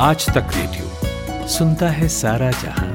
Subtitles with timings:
[0.00, 2.94] आज तक रेडियो सुनता है सारा जहाँ।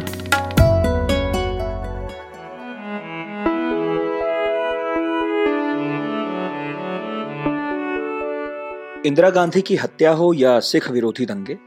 [9.06, 11.58] इंदिरा गांधी की हत्या हो या सिख विरोधी दंगे,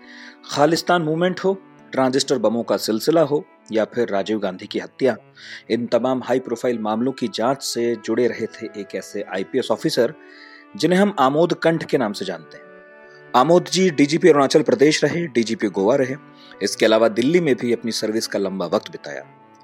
[0.50, 1.54] खालिस्तान मूवमेंट हो,
[1.92, 5.16] ट्रांजिस्टर बमों का सिलसिला हो, या फिर राजीव गांधी की हत्या,
[5.70, 10.14] इन तमाम हाई प्रोफ़ाइल मामलों की जाँच से जुड़े रहे थे एक ऐसे आईपीएस ऑफिसर
[10.76, 12.65] जिन्हें हम आमोद कंठ के नाम से जानते हैं।
[13.36, 16.14] आमोद जी, डीजीपी अरुणाचल प्रदेश रहे, डीजीपी गोवा रहे।
[16.62, 19.22] इसके अलावा दिल्ली में भी अपनी सर्विस का लंबा वक्त बिताया।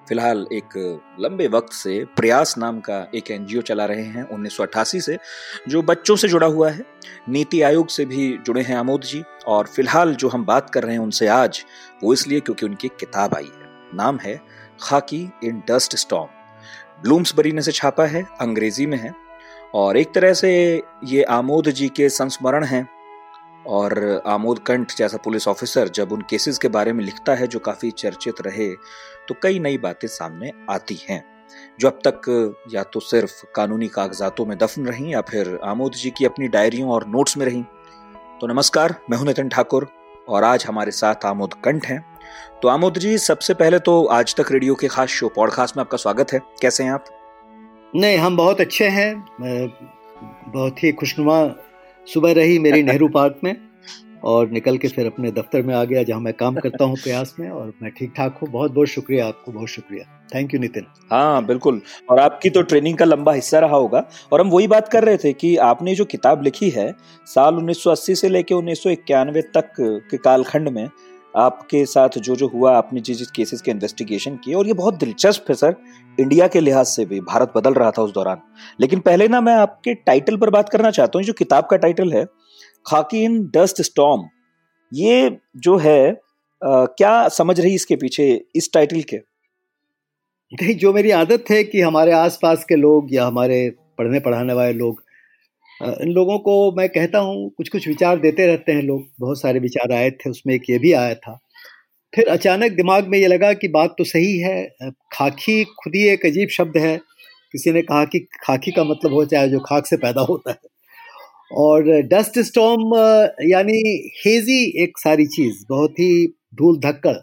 [0.08, 0.76] फ़िलहाल एक
[1.20, 5.18] लंबे वक्त से प्रयास नाम का एक एनजीओ चला रहे हैं 1988 से
[5.68, 6.84] जो बच्चों से जुड़ा हुआ है।
[7.28, 10.94] नीति आयोग से भी जुड़े हैं आमोद जी, और फ़िलहाल जो हम बात कर रहे
[10.94, 11.64] हैं उनसे आज,
[12.04, 14.40] वो इसलिए क्योंकि उनकी किताब आई है। नाम है
[14.82, 16.26] खाकी इन डस्ट स्टॉम
[17.02, 19.14] ब्लूम्सबरी ने से छापा है, अंग्रेज़ी में है,
[19.74, 22.88] और एक तरह से ये आमोद जी के संस्मरण हैं।
[23.66, 27.58] और आमोद कंठ जैसा पुलिस ऑफिसर जब उन केसेस के बारे में लिखता है जो
[27.58, 28.68] काफ़ी चर्चित रहे
[29.28, 31.22] तो कई नई बातें सामने आती हैं।
[31.80, 36.10] जो अब तक या तो सिर्फ़ कानूनी कागजातों में दफन रही या फिर आमोद जी
[36.10, 37.62] की अपनी डायरियों और नोट्स में रही।
[38.40, 39.88] तो नमस्कार, मैं हूँ नितिन ठाकुर
[40.28, 42.00] और आज हमारे साथ आमोद कंठ हैं।
[42.62, 45.98] तो आमोद जी, सबसे पहले तो आज तक रेडियो के खास शो पॉडकास्ट में आपका
[45.98, 47.04] स्वागत है। कैसे हैं आप?
[47.94, 49.24] नहीं, हम बहुत अच्छे हैं।
[50.48, 51.42] बहुत ही खुशनुमा
[52.06, 53.56] सुबह रही मेरी नेहरू पार्क में
[54.24, 57.34] और निकल के फिर अपने दफ्तर में आ गया, जहाँ मैं काम करता हूँ प्रयास
[57.40, 60.86] में और मैं ठीक ठाक हूँ। बहुत बहुत शुक्रिया आपको, बहुत शुक्रिया। थैंक यू नितिन
[61.10, 64.88] हाँ बिल्कुल। और आपकी तो ट्रेनिंग का लंबा हिस्सा रहा होगा। और हम वही बात
[64.88, 66.90] कर रहे थे कि आपने जो किताब लिखी है,
[67.26, 70.88] साल 1980 से लेकर उन्नीस सौ इक्यानवे तक के कालखंड में
[71.36, 74.94] आपके साथ जो जो हुआ आपने जिस जिस केसेस के इन्वेस्टिगेशन किए और ये बहुत
[74.94, 75.74] दिलचस्प है सर
[76.20, 78.40] इंडिया के लिहाज से भी भारत बदल रहा था उस दौरान।
[78.80, 82.12] लेकिन पहले ना मैं आपके टाइटल पर बात करना चाहता हूँ जो किताब का टाइटल
[82.12, 82.24] है
[82.86, 84.28] खाकी इन डस्ट स्टॉम
[84.92, 89.16] ये जो है आ, क्या समझ रही इसके पीछे इस टाइटल के?
[90.52, 94.72] नहीं जो मेरी आदत है कि हमारे आसपास के लोग या हमारे पढ़ने पढ़ाने वाले
[94.72, 95.01] लोग
[95.82, 99.58] इन लोगों को मैं कहता हूँ कुछ कुछ विचार देते रहते हैं लोग। बहुत सारे
[99.60, 101.38] विचार आए थे, उसमें एक ये भी आया था।
[102.12, 106.26] फिर अचानक दिमाग में ये लगा कि बात तो सही है खाकी खुद ही एक
[106.26, 106.96] अजीब शब्द है।
[107.54, 110.58] किसी ने कहा कि खाकी का मतलब हो चाहे जो खाक से पैदा होता है।
[111.58, 112.94] और डस्ट स्टॉम
[113.46, 113.78] यानी
[114.18, 117.16] हेजी एक सारी चीज़, बहुत ही धूल धक्कड़,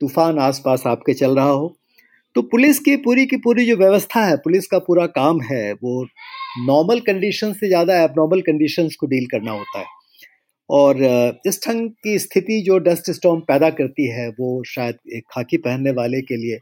[0.00, 1.76] तूफ़ान आसपास आपके चल रहा हो।
[2.36, 6.04] तो पुलिस की पूरी की पूरी जो व्यवस्था है, पुलिस का पूरा काम है, वो
[6.60, 9.86] नॉर्मल कंडीशन से ज़्यादा एबनॉर्मल कंडीशन को डील करना होता है।
[10.70, 10.96] और
[11.46, 15.90] इस ढंग की स्थिति जो डस्ट स्टॉम पैदा करती है, वो शायद एक खाकी पहनने
[15.92, 16.58] वाले के लिए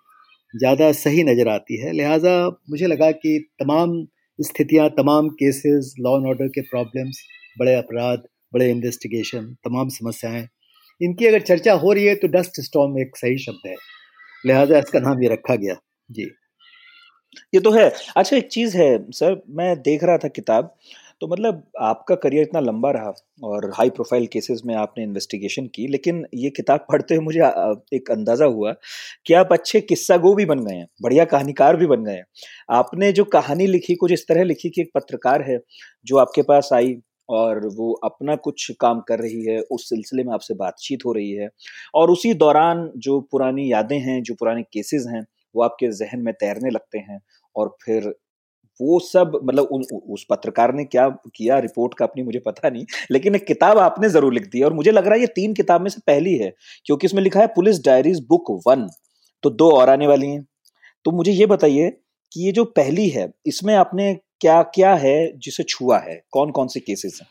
[0.54, 2.36] ज़्यादा सही नज़र आती है। लिहाजा
[2.70, 3.92] मुझे लगा कि तमाम
[4.38, 7.22] स्थितियाँ, तमाम केसेस लॉ एंड ऑर्डर के प्रॉब्लम्स
[7.56, 8.22] बड़े अपराध,
[8.52, 10.46] बड़े इन्वेस्टिगेशन तमाम समस्याएँ,
[11.00, 13.74] इनकी अगर चर्चा हो रही है तो डस्ट स्टॉम एक सही शब्द है।
[14.44, 15.74] लिहाजा इसका नाम ये रखा गया।
[16.08, 16.30] जी।
[17.54, 20.74] ये तो है। अच्छा एक चीज़ है, सर, मैं देख रहा था किताब
[21.20, 23.12] तो मतलब आपका करियर इतना लंबा रहा
[23.44, 27.40] और हाई प्रोफ़ाइल केसेस में आपने इन्वेस्टिगेशन की, लेकिन ये किताब पढ़ते हुए मुझे
[27.96, 28.72] एक अंदाज़ा हुआ
[29.26, 32.24] कि आप अच्छे किस्सा गो भी बन गए हैं, बढ़िया कहानीकार भी बन गए हैं।
[32.70, 35.58] आपने जो कहानी लिखी, कुछ इस तरह लिखी कि एक पत्रकार है
[36.06, 36.96] जो आपके पास आई
[37.28, 41.30] और वो अपना कुछ काम कर रही है, उस सिलसिले में आपसे बातचीत हो रही
[41.32, 41.48] है
[41.94, 46.32] और उसी दौरान जो पुरानी यादें हैं, जो पुराने केसेस हैं वो आपके जहन में
[46.34, 47.20] तैरने लगते हैं
[47.56, 48.14] और फिर
[48.80, 49.80] वो सब मतलब उ,
[50.12, 51.58] उस पत्रकार ने क्या किया?
[51.58, 54.90] रिपोर्ट का अपनी मुझे पता नहीं लेकिन एक किताब आपने ज़रूर लिख दी और मुझे
[54.90, 56.52] लग रहा है ये तीन किताब में से पहली है
[56.86, 58.88] क्योंकि इसमें लिखा है पुलिस डायरीज बुक वन
[59.42, 60.46] तो दो और आने वाली हैं।
[61.04, 61.90] तो मुझे ये बताइए
[62.32, 66.22] कि ये जो पहली है इसमें आपने क्या क्या है जिसे छुआ है?
[66.30, 67.28] कौन कौन से केसेस हैं?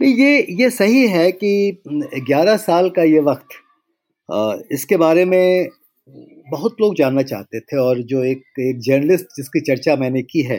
[0.00, 1.82] ये ये सही है कि
[2.30, 3.48] 11 साल का ये वक्त
[4.72, 5.68] इसके बारे में
[6.08, 10.58] बहुत लोग जानना चाहते थे और जो एक एक जर्नलिस्ट जिसकी चर्चा मैंने की है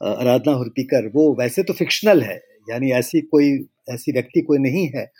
[0.00, 2.36] आराधना हुरपीकर, वो वैसे तो फिक्शनल है,
[2.70, 3.50] यानी ऐसी कोई,
[3.90, 5.10] ऐसी व्यक्ति कोई नहीं है।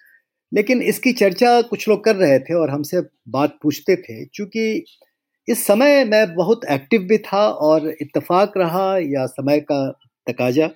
[0.53, 4.85] लेकिन इसकी चर्चा कुछ लोग कर रहे थे और हमसे बात पूछते थे, क्योंकि
[5.49, 9.91] इस समय मैं बहुत एक्टिव भी था और इत्तेफाक रहा, या समय का
[10.27, 10.71] तकाजा,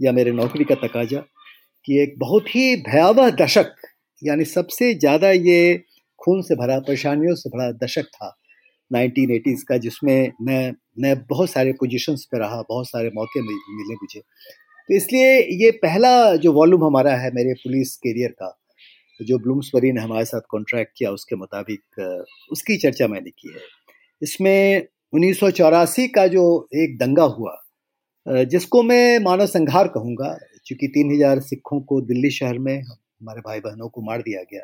[0.00, 1.18] या मेरे नौकरी का तकाजा,
[1.84, 3.74] कि एक बहुत ही भयावह दशक,
[4.22, 5.82] यानी सबसे ज़्यादा ये
[6.24, 8.34] खून से भरा, परेशानियों से भरा दशक था
[8.90, 14.20] 1980s का, जिसमें मैं मैं बहुत सारे पोजीशंस पे रहा, बहुत सारे मौके मिले मुझे।
[14.20, 18.56] तो इसलिए ये पहला जो वॉल्यूम हमारा है मेरे पुलिस करियर का,
[19.20, 21.82] जो ब्लूम्सबरी ने हमारे साथ कॉन्ट्रैक्ट किया, उसके मुताबिक,
[22.52, 23.60] उसकी चर्चा मैंने की है।
[24.22, 26.44] इसमें उन्नीस सौ चौरासी का जो
[26.74, 27.56] एक दंगा हुआ,
[28.26, 30.36] जिसको मैं मानव संघार कहूँगा,
[30.66, 34.62] चूँकि तीन हज़ार सिखों को दिल्ली शहर में हमारे भाई बहनों को मार दिया गया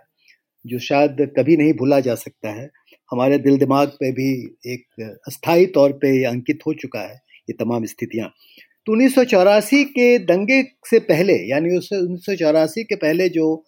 [0.64, 2.68] जो शायद कभी नहीं भूला जा सकता है,
[3.10, 4.30] हमारे दिल दिमाग पे भी
[4.66, 7.14] एक अस्थाई तौर पे अंकित हो चुका है
[7.48, 8.28] ये तमाम स्थितियाँ।
[8.86, 13.28] तो उन्नीस सौ चौरासी के दंगे से पहले, यानी उस उन्नीस सौ चौरासी के पहले
[13.28, 13.64] जो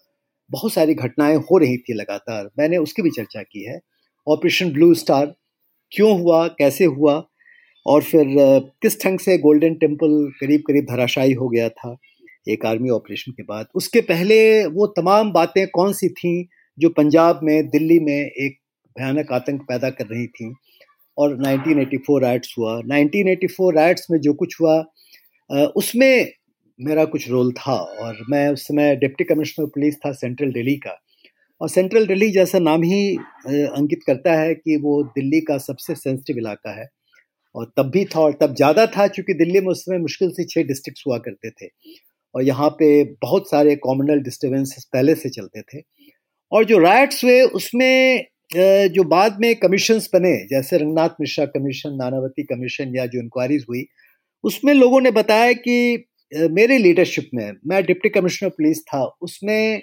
[0.50, 3.78] बहुत सारी घटनाएँ हो रही थी लगातार, मैंने उसकी भी चर्चा की है।
[4.26, 5.34] ऑपरेशन ब्लू स्टार,
[5.92, 7.22] क्यों हुआ, कैसे हुआ,
[7.86, 8.26] और फिर
[8.82, 11.96] किस ढंग से गोल्डन टेंपल करीब करीब धराशायी हो गया था,
[12.48, 16.48] एक आर्मी ऑपरेशन के बाद। उसके पहले वो तमाम बातें कौन सी थी
[16.78, 18.58] जो पंजाब में, दिल्ली में एक
[18.96, 20.52] भयानक आतंक पैदा कर रही थी
[21.16, 24.82] और 1984 राइट्स हुआ। 1984 राइट्स में जो कुछ हुआ
[25.76, 26.32] उसमें
[26.78, 30.98] मेरा कुछ रोल था और मैं उस समय डिप्टी कमिश्नर पुलिस था सेंट्रल दिल्ली का।
[31.60, 33.16] और सेंट्रल दिल्ली जैसा नाम ही
[33.46, 36.86] अंकित करता है कि वो दिल्ली का सबसे सेंसिटिव इलाका है।
[37.54, 40.44] और तब भी था और तब ज़्यादा था क्योंकि दिल्ली में उस समय मुश्किल से
[40.44, 41.68] छः डिस्ट्रिक्ट हुआ करते थे।
[42.34, 42.88] और यहाँ पे
[43.22, 45.80] बहुत सारे कॉमनल डिस्टर्बेंसेस पहले से चलते थे।
[46.52, 52.43] और जो राइट्स हुए, उसमें जो बाद में कमीशंस बने, जैसे रंगनाथ मिश्रा कमीशन नानावती
[52.44, 53.84] कमीशन या जो इंक्वायरीज हुई,
[54.44, 59.82] उसमें लोगों ने बताया कि मेरे लीडरशिप में, मैं डिप्टी कमिश्नर पुलिस था, उसमें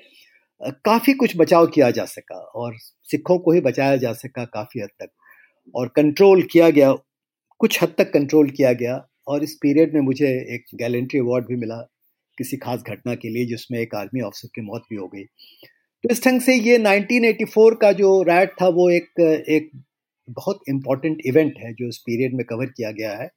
[0.86, 4.90] काफ़ी कुछ बचाव किया जा सका और सिखों को ही बचाया जा सका काफ़ी हद
[5.02, 5.10] तक।
[5.76, 6.92] और कंट्रोल किया गया,
[7.62, 8.96] कुछ हद तक कंट्रोल किया गया
[9.28, 11.82] और इस पीरियड में मुझे एक गैलेंट्री अवार्ड भी मिला,
[12.38, 15.24] किसी खास घटना के लिए, जिसमें एक आर्मी ऑफिसर की मौत भी हो गई।
[16.04, 19.20] तो इस ढंग से ये 1984 का जो राइट था, वो एक
[19.50, 19.70] एक
[20.30, 23.30] बहुत इंपॉर्टेंट इवेंट है, जो इस पीरियड में कवर किया गया है।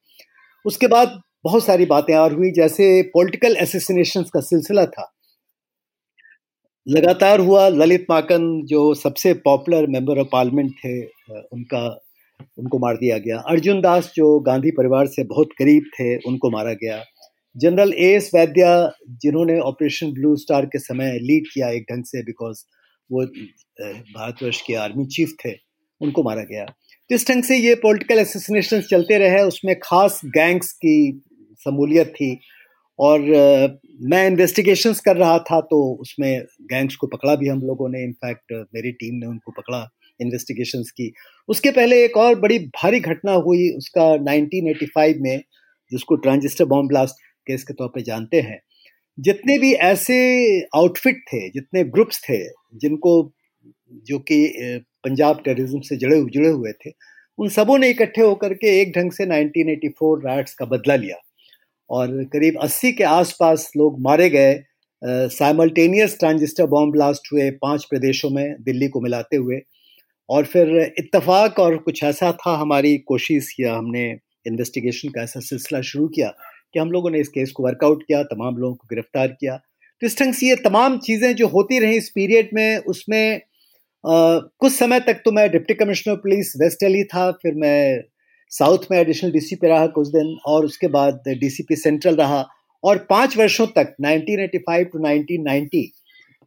[0.66, 5.12] उसके बाद बहुत सारी बातें और हुई, जैसे पॉलिटिकल एसेसिनेशन का सिलसिला था।
[6.88, 11.04] लगातार हुआ, ललित माकन जो सबसे पॉपुलर मेंबर ऑफ़ पार्लियामेंट थे,
[11.52, 12.00] उनका,
[12.58, 16.72] उनको मार दिया गया। अर्जुन दास जो गांधी परिवार से बहुत करीब थे, उनको मारा
[16.72, 17.04] गया।
[17.56, 18.70] जनरल ए एस वैद्या
[19.22, 22.62] जिन्होंने ऑपरेशन ब्लू स्टार के समय लीड किया एक ढंग से बिकॉज़
[23.10, 25.52] वो भारतवर्ष के आर्मी चीफ थे,
[26.00, 30.72] उनको मारा गया। तो इस ढंग से ये पॉलिटिकल एसोसिनेशन चलते रहे, उसमें खास गैंग्स
[30.74, 30.96] की
[31.60, 32.36] शमूलियत थी
[32.98, 33.20] और
[34.10, 38.52] मैं इन्वेस्टिगेशंस कर रहा था तो उसमें गैंग्स को पकड़ा भी हम लोगों ने। इनफैक्ट
[38.74, 39.88] मेरी टीम ने उनको पकड़ा
[40.20, 41.12] इन्वेस्टिगेशंस की।
[41.48, 45.42] उसके पहले एक और बड़ी भारी घटना हुई, उसका 1985 में,
[45.92, 47.16] जिसको ट्रांजिस्टर बॉम्ब ब्लास्ट
[47.46, 48.60] केस के तौर पे जानते हैं।
[49.20, 50.16] जितने भी ऐसे
[50.60, 52.44] आउटफिट थे, जितने ग्रुप्स थे,
[52.74, 53.32] जिनको
[53.92, 54.46] जो कि
[55.04, 56.90] पंजाब टेररिज्म से जुड़े जुड़े हुए थे,
[57.38, 61.16] उन सबों ने इकट्ठे होकर के एक ढंग से 1984 राइट्स का बदला लिया।
[61.90, 64.62] और करीब 80 के आसपास लोग मारे गए।
[65.04, 69.60] साइमल्टेनियस ट्रांजिस्टर बॉम्ब ब्लास्ट हुए पाँच प्रदेशों में दिल्ली को मिलाते हुए।
[70.28, 74.10] और फिर इत्तफाक और कुछ ऐसा था हमारी कोशिश या हमने
[74.46, 76.34] इन्वेस्टिगेशन का ऐसा सिलसिला शुरू किया।
[76.74, 79.56] कि हम लोगों ने इस केस को वर्कआउट किया तमाम लोगों को गिरफ़्तार किया।
[80.02, 83.40] तो इस ढंग से ये तमाम चीज़ें जो होती रही इस पीरियड में उसमें
[84.04, 88.02] आ, कुछ समय तक तो मैं deputy commissioner police west Delhi था फिर मैं
[88.50, 92.48] साउथ में एडिशनल डीसीपी रहा कुछ दिन और उसके बाद डीसीपी सेंट्रल रहा
[92.84, 95.84] और पाँच वर्षों तक 1985 टू 1990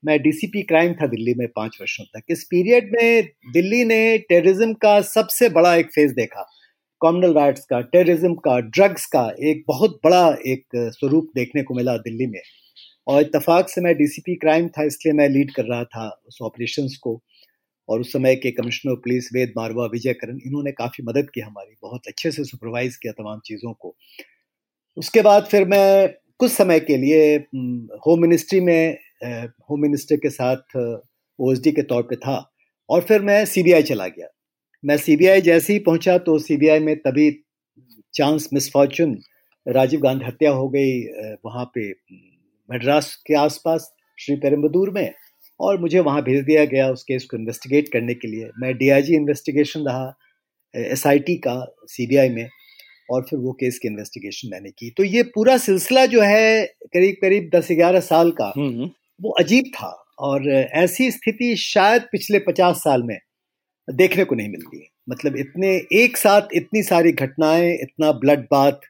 [0.06, 4.74] मैं डीसीपी क्राइम था दिल्ली में पाँच वर्षों तक। इस पीरियड में दिल्ली ने टेररिज्म
[4.74, 6.45] का सबसे बड़ा एक फ़ेज़ देखा।
[7.06, 11.98] कॉमनल राइट्स का, टेररिज्म का, ड्रग्स का एक बहुत बड़ा एक स्वरूप देखने को मिला
[11.98, 12.40] दिल्ली में।
[13.07, 16.98] और इतफाक से मैं डीसीपी क्राइम था, इसलिए मैं लीड कर रहा था उस ऑपरेशंस
[16.98, 17.22] को।
[17.89, 21.75] और उस समय के कमिश्नर पुलिस वेद मारवा विजय करण इन्होंने काफ़ी मदद की हमारी,
[21.82, 23.96] बहुत अच्छे से सुपरवाइज किया तमाम चीज़ों को।
[24.98, 27.36] उसके बाद फिर मैं कुछ समय के लिए
[28.08, 28.98] होम मिनिस्ट्री में
[29.70, 30.77] होम मिनिस्टर के साथ
[31.39, 32.51] ओएसडी के तौर पे था।
[32.89, 34.27] और फिर मैं सीबीआई चला गया।
[34.86, 37.30] मैं सीबीआई जैसे ही पहुँचा तो सीबीआई में तभी
[38.13, 39.18] चांस मिसफॉर्चून
[39.65, 41.00] राजीव गांधी हत्या हो गई
[41.46, 41.89] वहाँ पे
[42.70, 45.10] मद्रास के आसपास श्री पेरम्बदूर में
[45.60, 49.15] और मुझे वहाँ भेज दिया गया उस केस को इन्वेस्टिगेट करने के लिए मैं डीआईजी
[49.15, 50.13] इन्वेस्टिगेशन रहा
[50.74, 52.48] एसआईटी का सीबीआई में
[53.10, 57.15] और फिर वो केस की इन्वेस्टिगेशन मैंने की तो ये पूरा सिलसिला जो है करीब
[57.22, 58.89] करीब दस ग्यारह साल का हम्म, हम्म।
[59.20, 63.18] वो अजीब था और ऐसी स्थिति शायद पिछले पचास साल में
[63.88, 68.89] देखने को नहीं मिलती। है मतलब इतने, एक साथ इतनी सारी घटनाएँ, इतना ब्लड बाथ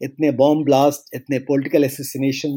[0.00, 2.56] इतने बॉम्ब ब्लास्ट इतने पॉलिटिकल एसेसिनेशन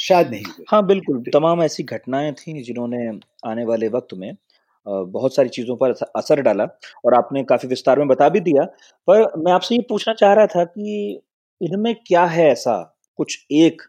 [0.00, 3.06] शायद नहीं हुए। हाँ बिल्कुल। तमाम ऐसी घटनाएँ थी जिन्होंने
[3.46, 4.32] आने वाले वक्त में
[4.86, 6.64] बहुत सारी चीज़ों पर असर डाला
[7.04, 8.64] और आपने काफ़ी विस्तार में बता भी दिया।
[9.08, 11.20] पर मैं आपसे ये पूछना चाह रहा था कि
[11.60, 12.76] इनमें क्या है ऐसा
[13.18, 13.82] कुछ एक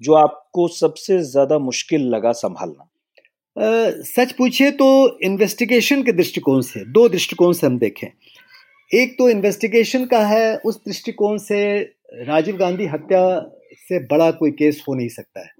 [0.00, 2.88] जो आपको सबसे ज़्यादा मुश्किल लगा संभालना?
[3.56, 8.08] सच पूछिए तो इन्वेस्टिगेशन के दृष्टिकोण से, दो दृष्टिकोण से हम देखें।
[8.94, 11.80] एक तो इन्वेस्टिगेशन का है, उस दृष्टिकोण से
[12.24, 13.52] राजीव गांधी हत्या
[13.88, 15.52] से बड़ा कोई केस हो नहीं सकता है।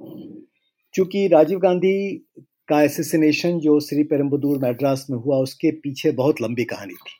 [0.95, 2.27] क्योंकि राजीव गांधी
[2.69, 7.15] का एसेसिनेशन जो श्री पेरम्बदूर मैड्रास में हुआ, उसके पीछे बहुत लंबी कहानी थी।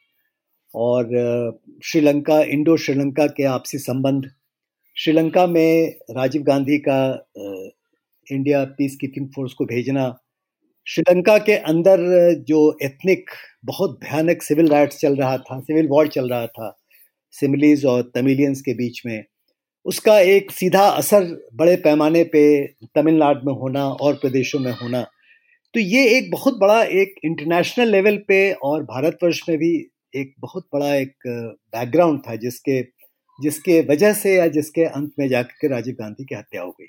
[0.75, 4.31] और श्रीलंका इंडो श्रीलंका के आपसी संबंध,
[4.97, 7.29] श्रीलंका में राजीव गांधी का
[8.31, 10.07] इंडिया पीस कीपिंग फोर्स को भेजना
[10.87, 12.01] श्रीलंका के अंदर
[12.49, 13.31] जो एथनिक
[13.65, 16.71] बहुत भयानक सिविल राइट्स चल रहा था सिविल वॉर चल रहा था
[17.35, 19.25] सिमिलीज और तमिलियंस के बीच में,
[19.87, 21.25] उसका एक सीधा असर
[21.55, 22.45] बड़े पैमाने पे
[22.97, 25.03] तमिलनाडु में होना और प्रदेशों में होना।
[25.75, 29.73] तो ये एक बहुत बड़ा एक इंटरनेशनल लेवल पे और भारतवर्ष में भी
[30.17, 32.83] एक बहुत बड़ा एक बैकग्राउंड था, जिसके
[33.39, 36.87] जिसके वजह से या जिसके अंत में जाकर के राजीव गांधी की हत्या हो गई।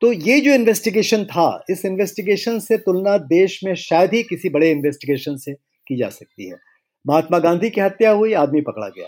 [0.00, 4.70] तो ये जो इन्वेस्टिगेशन था, इस इन्वेस्टिगेशन से तुलना देश में शायद ही किसी बड़े
[4.70, 6.56] इन्वेस्टिगेशन से की जा सकती है।
[7.06, 9.06] महात्मा गांधी की हत्या हुई, आदमी पकड़ा गया।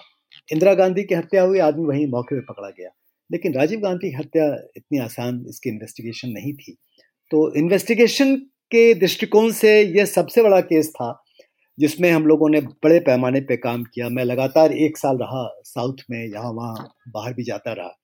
[0.53, 2.91] इंदिरा गांधी की हत्या हुई, आदमी वहीं मौके पर पकड़ा गया।
[3.33, 6.77] लेकिन राजीव गांधी की हत्या इतनी आसान इसकी इन्वेस्टिगेशन नहीं थी।
[7.31, 8.37] तो इन्वेस्टिगेशन
[8.71, 11.25] के दृष्टिकोण से यह सबसे बड़ा केस था,
[11.79, 15.97] जिसमें हम लोगों ने बड़े पैमाने पे काम किया। मैं लगातार एक साल रहा साउथ
[16.11, 18.00] में यहाँ वहाँ बाहर भी जाता रहा।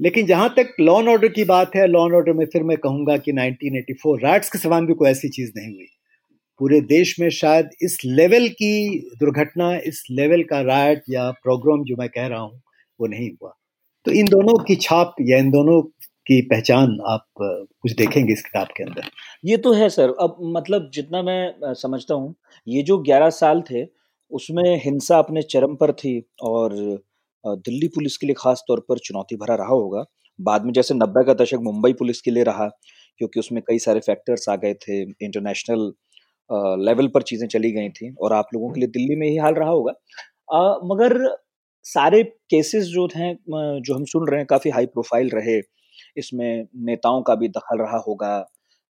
[0.00, 2.76] लेकिन जहाँ तक लॉ एंड ऑर्डर की बात है लॉ एंड ऑर्डर में फिर मैं
[2.76, 5.86] कहूँगा कि 1984 राइट्स के समान भी कोई ऐसी चीज़ नहीं हुई।
[6.58, 11.96] पूरे देश में शायद इस लेवल की दुर्घटना, इस लेवल का राइट या प्रोग्राम जो
[11.98, 12.62] मैं कह रहा हूँ,
[13.00, 13.52] वो नहीं हुआ।
[14.04, 15.82] तो इन दोनों की छाप या इन दोनों
[16.26, 19.02] की पहचान आप कुछ देखेंगे इस किताब के अंदर।
[19.44, 22.34] ये तो है सर। अब मतलब जितना मैं समझता हूँ,
[22.68, 23.86] ये जो 11 साल थे,
[24.30, 26.72] उसमें हिंसा अपने चरम पर थी और
[27.46, 30.04] दिल्ली पुलिस के लिए खास तौर पर चुनौती भरा रहा होगा।
[30.38, 32.66] बाद में जैसे नब्बे का दशक मुंबई पुलिस के लिए रहा
[33.20, 35.92] क्योंकि उसमें कई सारे फैक्टर्स आ गए थे इंटरनेशनल
[36.80, 39.54] लेवल पर चीज़ें चली गई थी और आप लोगों के लिए दिल्ली में ही हाल
[39.54, 39.92] रहा होगा।
[40.52, 41.18] आ, मगर
[41.86, 43.34] सारे केसेस जो हैं
[43.80, 45.58] जो हम सुन रहे हैं काफ़ी हाई प्रोफ़ाइल रहे।
[46.18, 48.34] इसमें नेताओं का भी दखल रहा होगा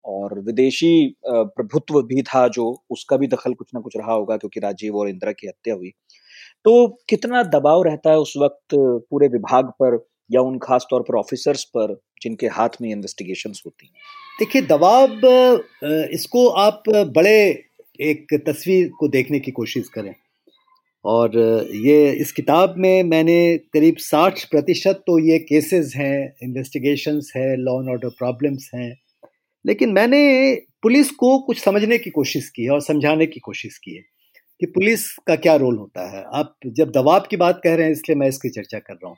[0.05, 0.93] और विदेशी
[1.27, 5.09] प्रभुत्व भी था जो उसका भी दखल कुछ ना कुछ रहा होगा क्योंकि राजीव और
[5.09, 5.91] इंदिरा की हत्या हुई।
[6.65, 9.99] तो कितना दबाव रहता है उस वक्त पूरे विभाग पर
[10.31, 13.93] या उन खास तौर पर ऑफिसर्स पर जिनके हाथ में इन्वेस्टिगेशन होती हैं?
[14.39, 15.21] देखिए, दबाव
[16.13, 17.37] इसको आप बड़े
[18.01, 20.15] एक तस्वीर को देखने की कोशिश करें।
[21.05, 21.37] और
[21.75, 27.81] ये, इस किताब में मैंने करीब 60 प्रतिशत तो ये केसेस हैं इन्वेस्टिगेशंस है लॉ
[27.81, 28.93] एंड ऑर्डर प्रॉब्लम्स हैं।
[29.67, 33.95] लेकिन मैंने पुलिस को कुछ समझने की कोशिश की है और समझाने की कोशिश की
[33.97, 34.03] है।
[34.65, 36.25] कि पुलिस का क्या रोल होता है?
[36.35, 39.17] आप जब दबाव की बात कह रहे हैं, इसलिए मैं इसकी चर्चा कर रहा हूँ।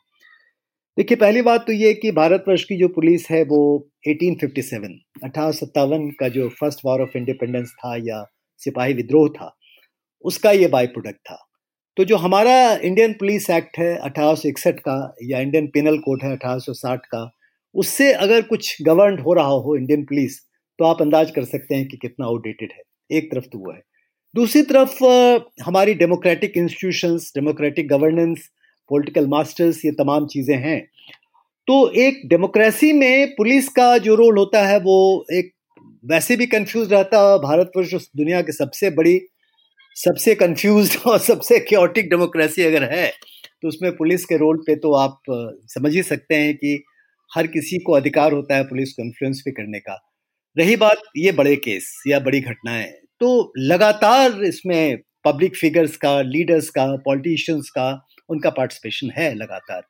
[0.98, 6.28] देखिए, पहली बात तो ये कि भारतवर्ष की जो पुलिस है, वो 1857 अठारह का
[6.28, 8.24] जो फ़र्स्ट वॉर ऑफ़ इंडिपेंडेंस था या
[8.58, 9.56] सिपाही विद्रोह था,
[10.24, 11.46] उसका ये बाई प्रोडक्ट था।
[11.96, 16.96] तो जो हमारा इंडियन पुलिस एक्ट है, अठारह का, या इंडियन पिनल कोड है, अठारह
[16.96, 17.30] का,
[17.74, 20.38] उससे अगर कुछ गवर्न हो रहा हो इंडियन पुलिस
[20.78, 22.82] तो आप अंदाज कर सकते हैं कि कितना आउटडेटेड है।
[23.18, 23.95] एक तरफ़ तो वो है।
[24.36, 24.98] दूसरी तरफ़
[25.64, 28.48] हमारी democratic institutions democratic governance
[28.90, 30.80] political masters ये तमाम चीज़ें हैं।
[31.68, 35.52] तो एक डेमोक्रेसी में पुलिस का जो रोल होता है, वो एक
[36.04, 39.20] वैसे भी कंफ्यूज रहता है। भारतवर्ष दुनिया की सबसे बड़ी,
[39.96, 43.08] सबसे कंफ्यूज और सबसे क्योटिक डेमोक्रेसी अगर है
[43.62, 45.20] तो उसमें पुलिस के रोल पे तो आप
[45.68, 46.82] समझ ही सकते हैं कि
[47.30, 49.98] हर किसी को अधिकार होता है पुलिस को इन्फ्लुएंस भी करने का।
[50.56, 56.68] रही बात ये बड़े केस या बड़ी घटनाएँ तो लगातार इसमें पब्लिक फिगर्स का लीडर्स
[56.70, 59.82] का पॉलिटिशियंस का, उनका पार्टिसिपेशन है लगातार।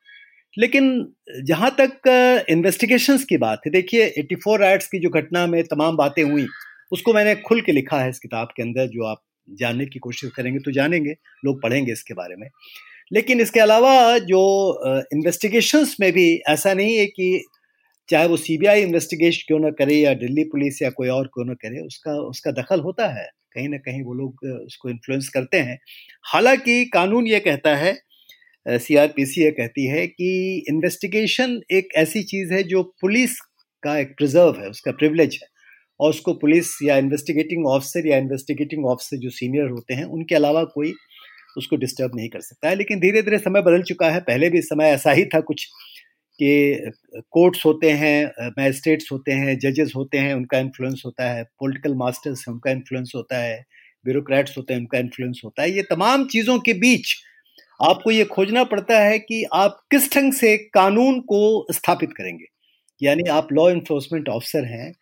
[0.57, 1.13] लेकिन
[1.45, 6.23] जहाँ तक इन्वेस्टिगेशंस की बात है, देखिए 84 राइट्स की जो घटना में तमाम बातें
[6.23, 6.45] हुई,
[6.91, 9.21] उसको मैंने खुल के लिखा है इस किताब के अंदर, जो आप
[9.59, 11.15] जानने की कोशिश करेंगे तो जानेंगे,
[11.45, 12.47] लोग पढ़ेंगे इसके बारे में।
[13.11, 14.41] लेकिन इसके अलावा जो
[15.13, 17.43] इन्वेस्टिगेशंस में भी ऐसा नहीं है कि
[18.09, 21.53] चाहे वो सीबीआई इन्वेस्टिगेशन क्यों ना करे या दिल्ली पुलिस या कोई और क्यों ना
[21.55, 25.77] करे, उसका उसका दखल होता है। कहीं ना कहीं वो लोग उसको इन्फ्लुएंस करते हैं।
[26.25, 27.95] हालाँकि कानून ये कहता है
[28.65, 30.29] सीआरपीसी ये कहती है कि
[30.69, 33.39] इन्वेस्टिगेशन एक ऐसी चीज़ है जो पुलिस
[33.83, 35.47] का एक प्रिजर्व है, उसका प्रिविलेज है।
[35.99, 40.63] और उसको पुलिस या इन्वेस्टिगेटिंग ऑफिसर या इन्वेस्टिगेटिंग ऑफिसर जो सीनियर होते हैं, उनके अलावा
[40.75, 40.93] कोई
[41.57, 44.61] उसको डिस्टर्ब नहीं कर सकता है। लेकिन धीरे धीरे समय बदल चुका है, पहले भी
[44.63, 45.67] समय ऐसा ही था कुछ।
[46.39, 46.91] कि
[47.31, 52.45] कोर्ट्स होते हैं मैजिस्ट्रेट्स होते हैं जजेस होते हैं, उनका इन्फ्लुएंस होता है पॉलिटिकल मास्टर्स
[52.47, 53.63] हैं, उनका इन्फ्लुएंस होता है
[54.05, 57.15] ब्यूरोक्रेट्स होते हैं, उनका इन्फ्लुएंस होता है। ये तमाम चीज़ों के बीच
[57.79, 62.45] आपको ये खोजना पड़ता है कि आप किस ढंग से कानून को स्थापित करेंगे।
[63.01, 64.93] यानी आप लॉ इन्फोर्समेंट ऑफिसर हैं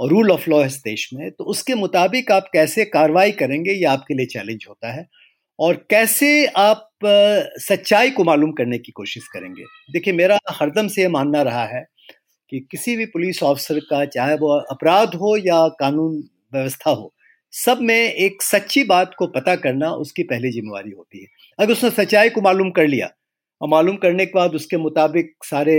[0.00, 3.72] और रूल ऑफ़ लॉ है इस देश में तो उसके मुताबिक आप कैसे कार्रवाई करेंगे,
[3.72, 5.06] ये आपके लिए चैलेंज होता है।
[5.58, 11.42] और कैसे आप सच्चाई को मालूम करने की कोशिश करेंगे। देखिए, मेरा हरदम से मानना
[11.42, 11.84] रहा है
[12.52, 17.12] कि किसी भी पुलिस ऑफिसर का, चाहे वो अपराध हो या कानून व्यवस्था हो,
[17.52, 21.26] सब में एक सच्ची बात को पता करना उसकी पहली जिम्मेवारी होती है।
[21.58, 23.08] अगर उसने सच्चाई को मालूम कर लिया
[23.60, 25.74] और मालूम करने के बाद उसके मुताबिक सारे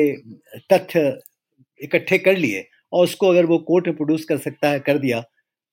[0.74, 1.18] तथ्य
[1.80, 5.24] इकट्ठे कर लिए और उसको अगर वो कोर्ट में प्रोड्यूस कर सकता है, कर दिया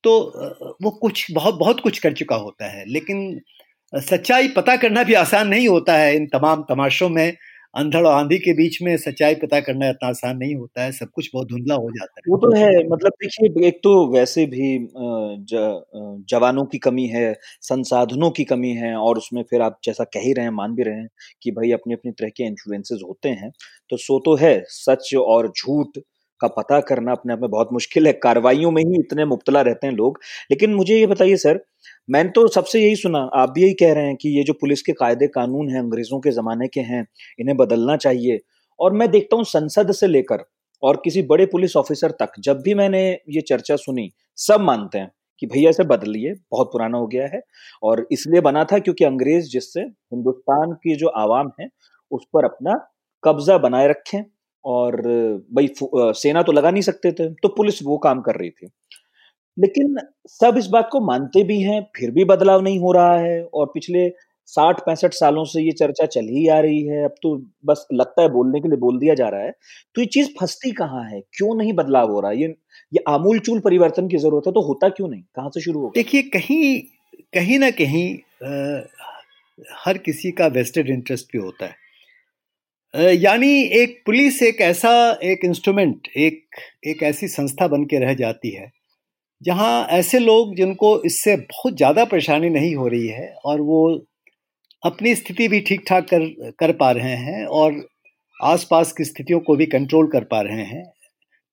[0.04, 0.12] तो
[0.82, 3.40] वो कुछ, बहुत बहुत कुछ कर चुका होता है। लेकिन
[3.92, 7.32] सच्चाई पता करना भी आसान नहीं होता है। इन तमाम तमाशों में,
[7.74, 11.08] अंधड़ और आंधी के बीच में सच्चाई पता करना इतना आसान नहीं होता है। सब
[11.14, 14.88] कुछ बहुत धुंधला हो जाता है। वो तो है मतलब देखिए, एक तो वैसे भी
[16.30, 17.32] जवानों की कमी है,
[17.62, 20.82] संसाधनों की कमी है, और उसमें फिर आप जैसा कह ही रहे हैं, मान भी
[20.82, 21.08] रहे हैं
[21.42, 23.50] कि भाई अपनी अपनी तरह के इन्फ्लुएंसेस होते हैं।
[23.90, 25.98] तो सो तो है, सच और झूठ
[26.40, 29.86] का पता करना अपने आप में बहुत मुश्किल है। कार्रवाइयों में ही इतने मुबतला रहते
[29.86, 30.18] हैं लोग।
[30.50, 31.60] लेकिन मुझे ये बताइए सर
[32.10, 34.82] मैंने तो सबसे यही सुना, आप भी यही कह रहे हैं कि ये जो पुलिस
[34.82, 37.06] के कायदे कानून हैं, अंग्रेज़ों के जमाने के हैं,
[37.38, 38.38] इन्हें बदलना चाहिए।
[38.78, 40.44] और मैं देखता हूँ संसद से लेकर
[40.82, 45.10] और किसी बड़े पुलिस ऑफिसर तक, जब भी मैंने ये चर्चा सुनी, सब मानते हैं
[45.42, 47.40] कि भैया इसे बदलिए, बहुत पुराना हो गया है।
[47.82, 51.68] और इसलिए बना था क्योंकि अंग्रेज़ जिससे हिंदुस्तान की जो आवाम है,
[52.10, 52.74] उस पर अपना
[53.24, 54.22] कब्जा बनाए रखें।
[54.64, 55.00] और
[55.54, 55.68] भाई
[56.14, 58.68] सेना तो लगा नहीं सकते थे तो पुलिस वो काम कर रही थी।
[59.56, 59.96] लेकिन
[60.30, 63.66] सब इस बात को मानते भी हैं फिर भी बदलाव नहीं हो रहा है और
[63.74, 64.08] पिछले
[64.48, 67.36] साठ पैंसठ सालों से ये चर्चा चल ही आ रही है। अब तो
[67.66, 69.50] बस लगता है बोलने के लिए बोल दिया जा रहा है।
[69.96, 71.20] तो ये चीज़ फंसती कहाँ है?
[71.34, 72.40] क्यों नहीं बदलाव हो रहा है?
[72.40, 72.46] ये
[72.92, 75.22] ये आमूल चूल परिवर्तन की ज़रूरत है तो होता क्यों नहीं?
[75.36, 76.80] कहाँ से शुरू हो देखिए कहीं
[77.34, 78.08] कहीं ना कहीं
[78.44, 78.80] आ,
[79.84, 81.74] हर किसी का वेस्टेड इंटरेस्ट भी होता है।
[82.94, 84.90] यानी एक पुलिस एक ऐसा
[85.24, 88.70] एक इंस्ट्रूमेंट, एक एक ऐसी संस्था बन के रह जाती है,
[89.42, 93.82] जहाँ ऐसे लोग जिनको इससे बहुत ज़्यादा परेशानी नहीं हो रही है और वो
[94.82, 96.26] अपनी स्थिति भी ठीक ठाक कर
[96.60, 97.80] कर पा रहे हैं और
[98.40, 100.84] आसपास की स्थितियों को भी कंट्रोल कर पा रहे हैं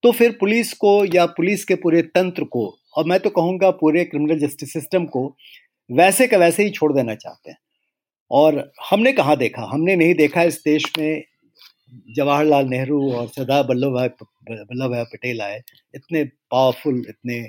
[0.03, 2.67] तो फिर पुलिस को या पुलिस के पूरे तंत्र को,
[2.98, 5.27] और मैं तो कहूँगा पूरे क्रिमिनल जस्टिस सिस्टम को,
[5.89, 7.58] वैसे का वैसे ही छोड़ देना चाहते हैं।
[8.31, 9.70] और हमने कहाँ देखा?
[9.72, 11.24] हमने नहीं देखा इस देश में
[12.16, 15.61] जवाहरलाल नेहरू और सरदार वल्लभ भाई वल्लभ भाई पटेल आए।
[15.96, 17.42] इतने पावरफुल इतने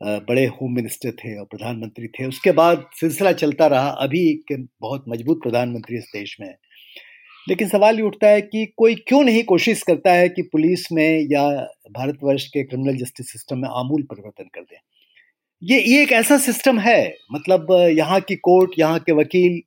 [0.00, 5.04] बड़े होम मिनिस्टर थे और प्रधानमंत्री थे। उसके बाद सिलसिला चलता रहा। अभी के बहुत
[5.08, 6.56] मज़बूत प्रधानमंत्री इस देश में है।
[7.48, 11.26] लेकिन सवाल ये उठता है कि कोई क्यों नहीं कोशिश करता है कि पुलिस में
[11.32, 11.48] या
[11.90, 14.78] भारतवर्ष के क्रिमिनल जस्टिस सिस्टम में आमूल परिवर्तन कर दें?
[15.62, 17.66] ये ये एक ऐसा सिस्टम है। मतलब
[17.98, 19.60] यहाँ की कोर्ट यहाँ के वकील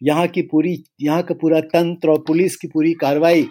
[0.00, 3.46] यहाँ की पूरी, यहाँ का पूरा तंत्र और पुलिस की पूरी कार्रवाई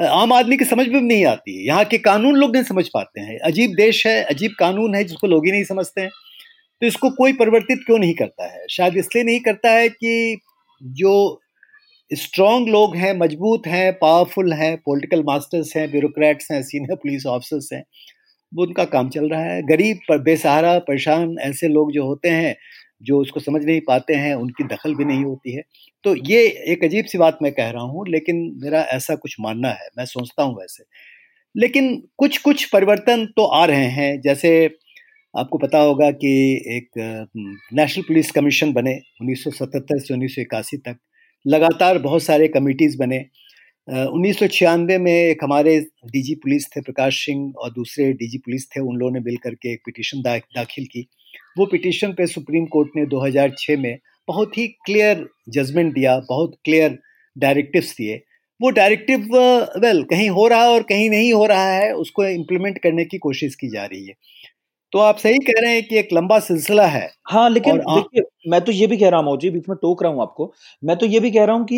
[0.00, 3.20] आम आदमी की समझ में नहीं आती है। यहाँ के कानून लोग नहीं समझ पाते
[3.20, 6.10] हैं। अजीब देश है, अजीब कानून है, जिसको लोग ही नहीं समझते हैं।
[6.82, 8.64] तो इसको कोई परिवर्तित क्यों नहीं करता है?
[8.70, 10.38] शायद इसलिए नहीं करता है कि
[10.82, 11.40] जो
[12.10, 17.68] स्ट्रॉन्ग लोग हैं, मज़बूत हैं पावरफुल हैं पॉलिटिकल मास्टर्स हैं ब्यूरोक्रेट्स हैं सीनियर पुलिस ऑफिसर्स
[17.72, 17.82] हैं,
[18.52, 22.54] वो उनका काम चल रहा है। गरीब पर बेसहारा, परेशान ऐसे लोग जो होते हैं
[23.00, 25.62] जो उसको समझ नहीं पाते हैं उनकी दखल भी नहीं होती है।
[26.04, 29.68] तो ये एक अजीब सी बात मैं कह रहा हूँ लेकिन मेरा ऐसा कुछ मानना
[29.72, 30.84] है मैं सोचता हूँ वैसे।
[31.54, 34.50] लेकिन कुछ कुछ परिवर्तन तो आ रहे हैं जैसे
[35.34, 36.30] आपको पता होगा कि
[36.76, 36.90] एक
[37.74, 40.98] नेशनल पुलिस कमीशन बने 1977 से उन्नीस सौ इक्यासी तक।
[41.44, 43.18] लगातार बहुत सारे कमिटीज़ बने।
[43.88, 48.66] उन्नीस सौ छियानवे में एक हमारे डीजी पुलिस थे प्रकाश सिंह और दूसरे डीजी पुलिस
[48.70, 51.06] थे उन लोगों ने मिल करके एक पिटिशन दा, दाखिल की।
[51.56, 56.98] वो पिटीशन पे सुप्रीम कोर्ट ने 2006 में बहुत ही क्लियर जजमेंट दिया बहुत क्लियर
[57.36, 58.20] डायरेक्टिव्स दिए।
[58.60, 59.20] वो डायरेक्टिव
[59.82, 63.18] वेल कहीं हो रहा है और कहीं नहीं हो रहा है उसको इम्प्लीमेंट करने की
[63.20, 64.14] कोशिश की जा रही है।
[64.92, 68.60] तो आप सही कह रहे हैं कि एक लंबा सिलसिला है हाँ लेकिन देखिए मैं
[68.60, 71.06] तो ये भी कह रहा हूँ जी बीच में टोक रहा हूँ आपको। मैं तो
[71.06, 71.76] ये भी कह रहा हूँ कि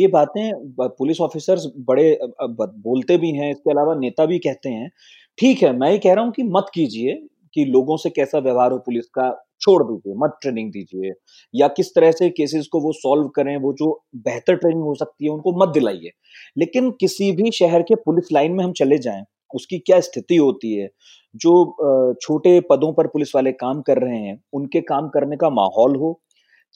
[0.00, 4.90] ये बातें पुलिस ऑफिसर्स बड़े बोलते भी हैं इसके अलावा नेता भी कहते हैं।
[5.38, 7.14] ठीक है मैं ये कह रहा हूँ कि मत कीजिए
[7.54, 11.12] कि लोगों से कैसा व्यवहार हो पुलिस का, छोड़ दीजिए, मत ट्रेनिंग दीजिए।
[11.54, 15.24] या किस तरह से केसेस को वो सॉल्व करें, वो जो बेहतर ट्रेनिंग हो सकती
[15.24, 16.10] है, उनको मत दिलाइए।
[16.58, 20.74] लेकिन किसी भी शहर के पुलिस लाइन में हम चले जाएँ, उसकी क्या स्थिति होती
[20.74, 20.88] है?
[21.34, 25.96] जो छोटे पदों पर पुलिस वाले काम कर रहे हैं, उनके काम करने का माहौल
[25.96, 26.20] हो,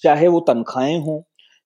[0.03, 1.21] चाहे वो तनख्वाहें हों,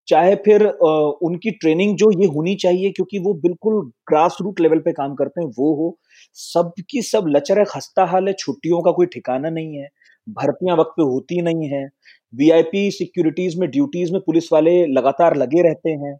[0.09, 4.93] चाहे फिर उनकी ट्रेनिंग जो ये होनी चाहिए, क्योंकि वो बिल्कुल ग्रास रूट लेवल पे
[4.93, 5.97] काम करते हैं, वो हो।
[6.37, 9.89] सबकी सब लचर खस्ता हाल है, छुट्टियों का कोई ठिकाना नहीं है,
[10.27, 11.89] भर्तियाँ वक्त पे होती नहीं है
[12.35, 16.17] वीआईपी सिक्योरिटीज में ड्यूटीज़ में पुलिस वाले लगातार लगे रहते हैं।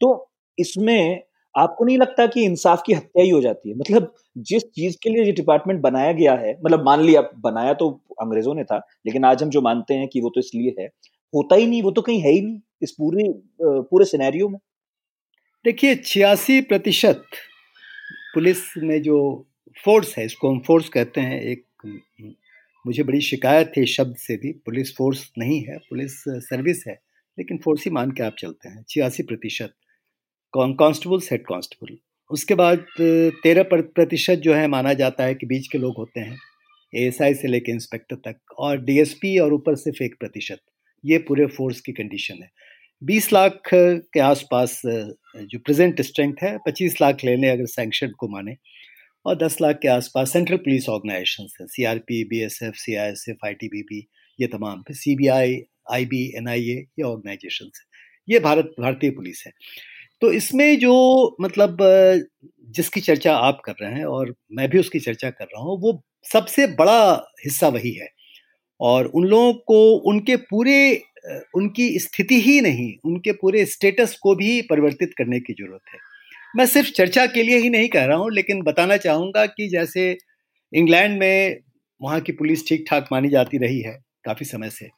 [0.00, 1.22] तो इसमें
[1.54, 3.76] आपको नहीं लगता कि इंसाफ की हत्या ही हो जाती है?
[3.76, 7.90] मतलब जिस चीज़ के लिए ये डिपार्टमेंट बनाया गया है मतलब मान लिया बनाया तो
[8.22, 10.86] अंग्रेज़ों ने था, लेकिन आज हम जो मानते हैं कि वो तो इसलिए है,
[11.34, 13.24] होता ही नहीं, वो तो कहीं है ही नहीं इस पूरे
[13.62, 14.58] पूरे सिनेरियो में।
[15.64, 17.22] देखिए, छियासी प्रतिशत
[18.34, 19.18] पुलिस में जो
[19.84, 21.64] फोर्स है, इसको हम फोर्स कहते हैं, एक,
[22.86, 26.98] मुझे बड़ी शिकायत थी शब्द से भी, पुलिस फोर्स नहीं है, पुलिस सर्विस है,
[27.38, 29.74] लेकिन फोर्स ही मान के आप चलते हैं, छियासी प्रतिशत
[30.54, 31.96] कांस्टेबल हेड कांस्टेबल।
[32.30, 36.36] उसके बाद, तेरह प्रतिशत जो है माना जाता है कि बीच के लोग होते हैं,
[36.94, 40.60] एएसआई से लेकर इंस्पेक्टर तक, और डीएसपी और ऊपर सिर्फ़ एक प्रतिशत,
[41.04, 42.50] ये पूरे फोर्स की कंडीशन है।
[43.02, 48.28] बीस लाख के आसपास, जो प्रेजेंट स्ट्रेंथ है, पच्चीस लाख ले लें अगर सैंक्शन को
[48.28, 48.56] माने,
[49.26, 52.76] और दस लाख के आसपास सेंट्रल पुलिस ऑर्गेनाइजेशन हैं C R P B S F
[52.76, 54.06] C I S F I T B P
[54.38, 55.60] ये तमाम फिर C B I
[55.92, 57.70] I B N I A ये ऑर्गेनाइजेशन
[58.28, 59.52] ये भारत, भारतीय पुलिस है।
[60.22, 60.94] तो इसमें जो
[61.40, 61.76] मतलब
[62.76, 66.02] जिसकी चर्चा आप कर रहे हैं, और मैं भी उसकी चर्चा कर रहा हूँ, वो
[66.32, 67.12] सबसे बड़ा
[67.44, 68.08] हिस्सा वही है।
[68.80, 71.02] और उन लोगों को उनके पूरे
[71.56, 75.98] उनकी स्थिति ही नहीं, उनके पूरे स्टेटस को भी परिवर्तित करने की ज़रूरत है।
[76.56, 80.10] मैं सिर्फ़ चर्चा के लिए ही नहीं कह रहा हूँ, लेकिन बताना चाहूँगा कि जैसे
[80.72, 81.58] इंग्लैंड में
[82.00, 84.88] वहाँ की पुलिस ठीक ठाक मानी जाती रही है काफ़ी समय से।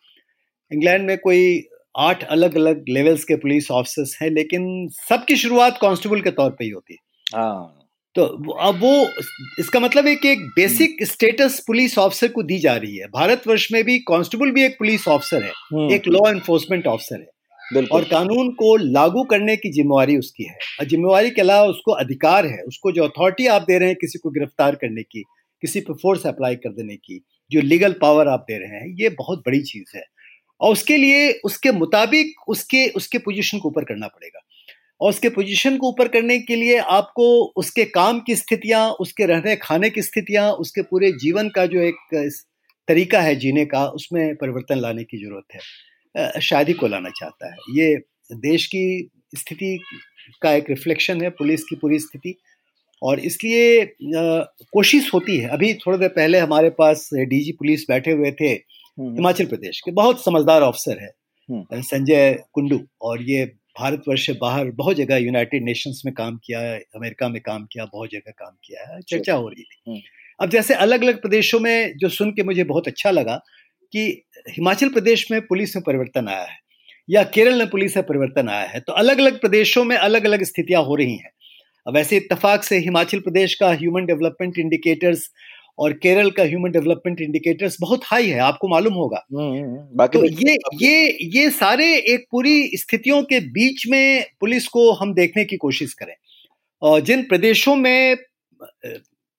[0.71, 1.63] इंग्लैंड में कोई
[1.99, 6.65] आठ अलग अलग लेवल्स के पुलिस ऑफिसर्स हैं, लेकिन सबकी शुरुआत कांस्टेबल के तौर पे
[6.65, 7.86] ही होती है। हाँ।
[8.17, 9.11] तो अब वो
[9.59, 13.73] इसका मतलब है कि एक बेसिक स्टेटस पुलिस ऑफिसर को दी जा रही है। भारतवर्ष
[13.73, 17.31] में भी कांस्टेबल भी एक पुलिस ऑफिसर है। हम्म। एक लॉ एनफोर्समेंट ऑफिसर है।
[17.93, 22.47] और कानून को लागू करने की जिम्मेवारी उसकी है। और जिम्मेवारी के अलावा उसको अधिकार
[22.47, 25.23] है। उसको जो अथॉरिटी आप दे रहे हैं किसी को गिरफ़्तार करने की
[25.61, 29.09] किसी पर फोर्स अप्लाई कर देने की जो लीगल पावर आप दे रहे हैं ये
[29.09, 30.05] बहुत बड़ी चीज़ है।
[30.61, 34.46] और उसके लिए उसके मुताबिक उसके उसके पोजीशन को ऊपर करना पड़ेगा।
[35.01, 37.25] और उसके पोजीशन को ऊपर करने के लिए आपको
[37.57, 42.31] उसके काम की स्थितियाँ उसके रहने खाने की स्थितियाँ उसके पूरे जीवन का जो एक
[42.89, 47.57] तरीका है जीने का उसमें परिवर्तन लाने की ज़रूरत है। शादी को लाना चाहता है।
[47.71, 47.97] ये
[48.33, 49.79] देश की स्थिति
[50.43, 52.35] का एक रिफ्लेक्शन है पुलिस की पूरी स्थिति।
[53.03, 53.85] और इसलिए
[54.73, 59.15] कोशिश होती है। अभी थोड़ी देर पहले हमारे पास डीजी पुलिस बैठे हुए थे हम्म।
[59.15, 61.11] हिमाचल प्रदेश के। बहुत समझदार ऑफिसर है
[61.49, 63.45] हम्म। संजय कुंडू। और ये
[63.81, 67.85] भारतवर्ष से बाहर बहुत जगह यूनाइटेड नेशंस में काम किया है अमेरिका में काम किया
[67.85, 70.01] बहुत जगह काम किया है चर्चा हो रही थी। हम्म।
[70.41, 73.37] अब जैसे अलग अलग प्रदेशों में जो सुन के मुझे बहुत अच्छा लगा
[73.93, 76.59] कि हिमाचल प्रदेश में पुलिस में परिवर्तन आया है
[77.11, 80.43] या केरल में पुलिस में परिवर्तन आया है तो अलग अलग प्रदेशों में अलग अलग
[80.43, 81.31] स्थितियाँ हो रही हैं।
[81.93, 85.31] वैसे इतफाक से हिमाचल प्रदेश का ह्यूमन डेवलपमेंट इंडिकेटर्स
[85.79, 89.97] और केरल का ह्यूमन डेवलपमेंट इंडिकेटर्स बहुत हाई है आपको मालूम होगा। हम्म, हम्म, हम्म।
[89.97, 95.15] बाकी तो ये ये ये सारे एक पूरी स्थितियों के बीच में पुलिस को हम
[95.15, 96.15] देखने की कोशिश करें।
[96.83, 98.17] और जिन प्रदेशों में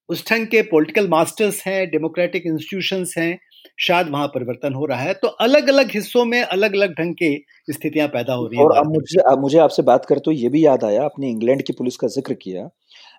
[0.09, 3.37] उस ढंग के पॉलिटिकल मास्टर्स हैं डेमोक्रेटिक इंस्टीट्यूशंस हैं
[3.79, 7.45] शायद वहाँ परिवर्तन हो रहा है तो अलग अलग हिस्सों में अलग अलग ढंग की
[7.71, 10.49] स्थितियाँ पैदा हो रही है और अब मुझे अब मुझे आपसे बात कर तो ये
[10.49, 12.69] भी याद आया आपने इंग्लैंड की पुलिस का ज़िक्र किया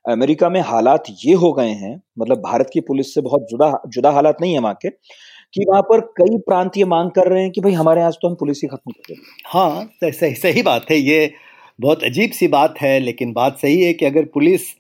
[0.04, 4.10] अमेरिका में हालात ये हो गए हैं मतलब भारत की पुलिस से बहुत जुदा जुदा
[4.10, 7.50] हालात नहीं है वहाँ के, कि वहाँ पर कई प्रांत ये मांग कर रहे हैं
[7.52, 9.14] कि भाई हमारे यहाँ तो हम पुलिस ही खत्म कर
[9.46, 11.32] हाँ सही सही बात है, ये
[11.78, 14.74] बहुत अजीब सी बात है, लेकिन बात सही है कि अगर पुलिस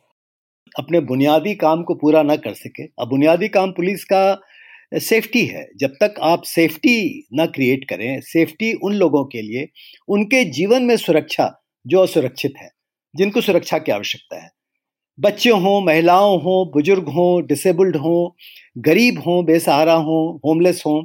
[0.74, 4.40] अपने बुनियादी काम को पूरा ना कर सके, अब बुनियादी काम पुलिस का
[4.94, 9.66] सेफ्टी है, जब तक आप सेफ्टी ना क्रिएट करें, सेफ्टी उन लोगों के लिए,
[10.08, 11.50] उनके जीवन में सुरक्षा
[11.86, 12.70] जो असुरक्षित है,
[13.14, 14.50] जिनको सुरक्षा की आवश्यकता है।
[15.18, 18.30] बच्चे हों, महिलाओं हों, बुज़ुर्ग हों डिसेबल्ड हों,
[18.82, 21.02] गरीब हों, बेसहारा हों होमलेस हों,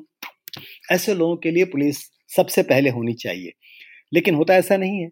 [0.92, 1.98] ऐसे लोगों के लिए पुलिस
[2.36, 3.52] सबसे पहले होनी चाहिए।
[4.14, 5.10] लेकिन होता ऐसा नहीं है।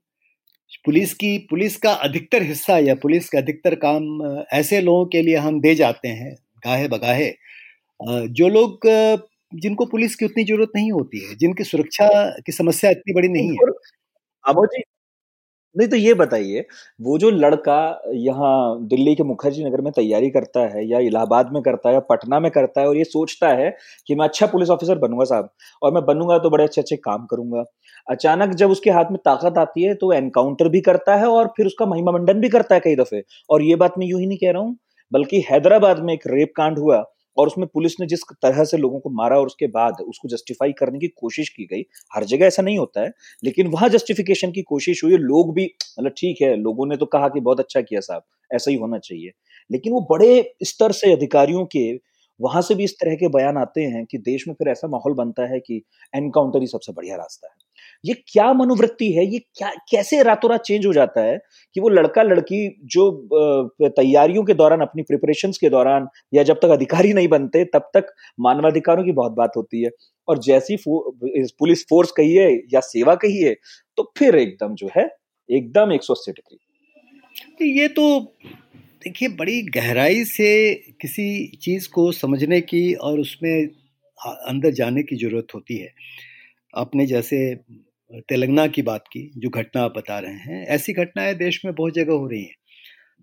[0.85, 5.35] पुलिस की, पुलिस का अधिकतर हिस्सा या पुलिस का अधिकतर काम ऐसे लोगों के लिए
[5.37, 6.35] हम दे जाते हैं,
[6.65, 7.31] गाहे बगाहे।
[8.29, 8.87] जो लोग
[9.53, 12.07] जिनको पुलिस की उतनी ज़रूरत नहीं होती है, जिनकी सुरक्षा
[12.45, 13.71] की समस्या इतनी बड़ी नहीं है।
[14.43, 14.83] अमो जी
[15.75, 16.63] नहीं तो ये बताइए,
[16.99, 17.75] वो जो लड़का
[18.15, 21.99] यहाँ दिल्ली के मुखर्जी नगर में तैयारी करता है या इलाहाबाद में करता है या
[22.09, 23.69] पटना में करता है और ये सोचता है
[24.07, 25.49] कि मैं अच्छा पुलिस ऑफिसर बनूँगा साहब
[25.81, 27.63] और मैं बनूँगा तो बड़े अच्छे अच्छे काम करूँगा।
[28.07, 31.65] अचानक जब उसके हाथ में ताकत आती है तो एनकाउंटर भी करता है और फिर
[31.65, 34.37] उसका महिमा मंडन भी करता है कई दफे और ये बात मैं यूँ ही नहीं
[34.37, 34.77] कह रहा हूँ,
[35.11, 37.03] बल्कि हैदराबाद में एक रेप कांड हुआ
[37.37, 40.71] और उसमें पुलिस ने जिस तरह से लोगों को मारा और उसके बाद उसको जस्टिफाई
[40.73, 43.11] करने की कोशिश की गई, हर जगह ऐसा नहीं होता है,
[43.43, 45.65] लेकिन वहाँ जस्टिफिकेशन की कोशिश हुई लोग भी
[45.99, 48.97] मतलब ठीक है, लोगों ने तो कहा कि बहुत अच्छा किया साहब, ऐसा ही होना
[48.99, 49.31] चाहिए।
[49.69, 51.91] लेकिन वो बड़े स्तर से अधिकारियों के
[52.39, 55.13] वहाँ से भी इस तरह के बयान आते हैं कि देश में फिर ऐसा माहौल
[55.15, 55.81] बनता है कि
[56.13, 57.53] एनकाउंटर ही सबसे बढ़िया रास्ता है।
[58.03, 59.25] ये क्या मनोवृत्ति है?
[59.25, 61.37] ये क्या कैसे रातों रात चेंज हो जाता है
[61.75, 63.09] कि वो लड़का लड़की जो
[63.81, 68.13] तैयारियों के दौरान अपनी प्रिपरेशन के दौरान या जब तक अधिकारी नहीं बनते तब तक
[68.39, 69.91] मानवाधिकारों की बहुत बात होती है।
[70.27, 70.99] और जैसी फो,
[71.59, 73.53] पुलिस फोर्स कहिए या सेवा कहिए
[73.97, 75.07] तो फिर एकदम जो है
[75.49, 78.19] एकदम एक सौ अस्सी डिग्री। ये तो
[79.03, 81.25] देखिए बड़ी गहराई से किसी
[81.61, 83.67] चीज़ को समझने की और उसमें
[84.17, 85.89] अंदर जाने की ज़रूरत होती है।
[86.73, 87.39] आपने जैसे
[88.15, 91.93] तेलंगाना की बात की, जो घटना आप बता रहे हैं, ऐसी घटनाएँ देश में बहुत
[91.93, 92.55] जगह हो रही हैं।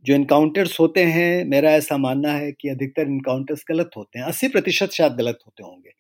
[0.05, 4.49] जो इनकाउंटर्स होते हैं, मेरा ऐसा मानना है कि अधिकतर इनकाउंटर्स गलत होते हैं। अस्सी
[4.49, 5.91] प्रतिशत शायद गलत होते होंगे।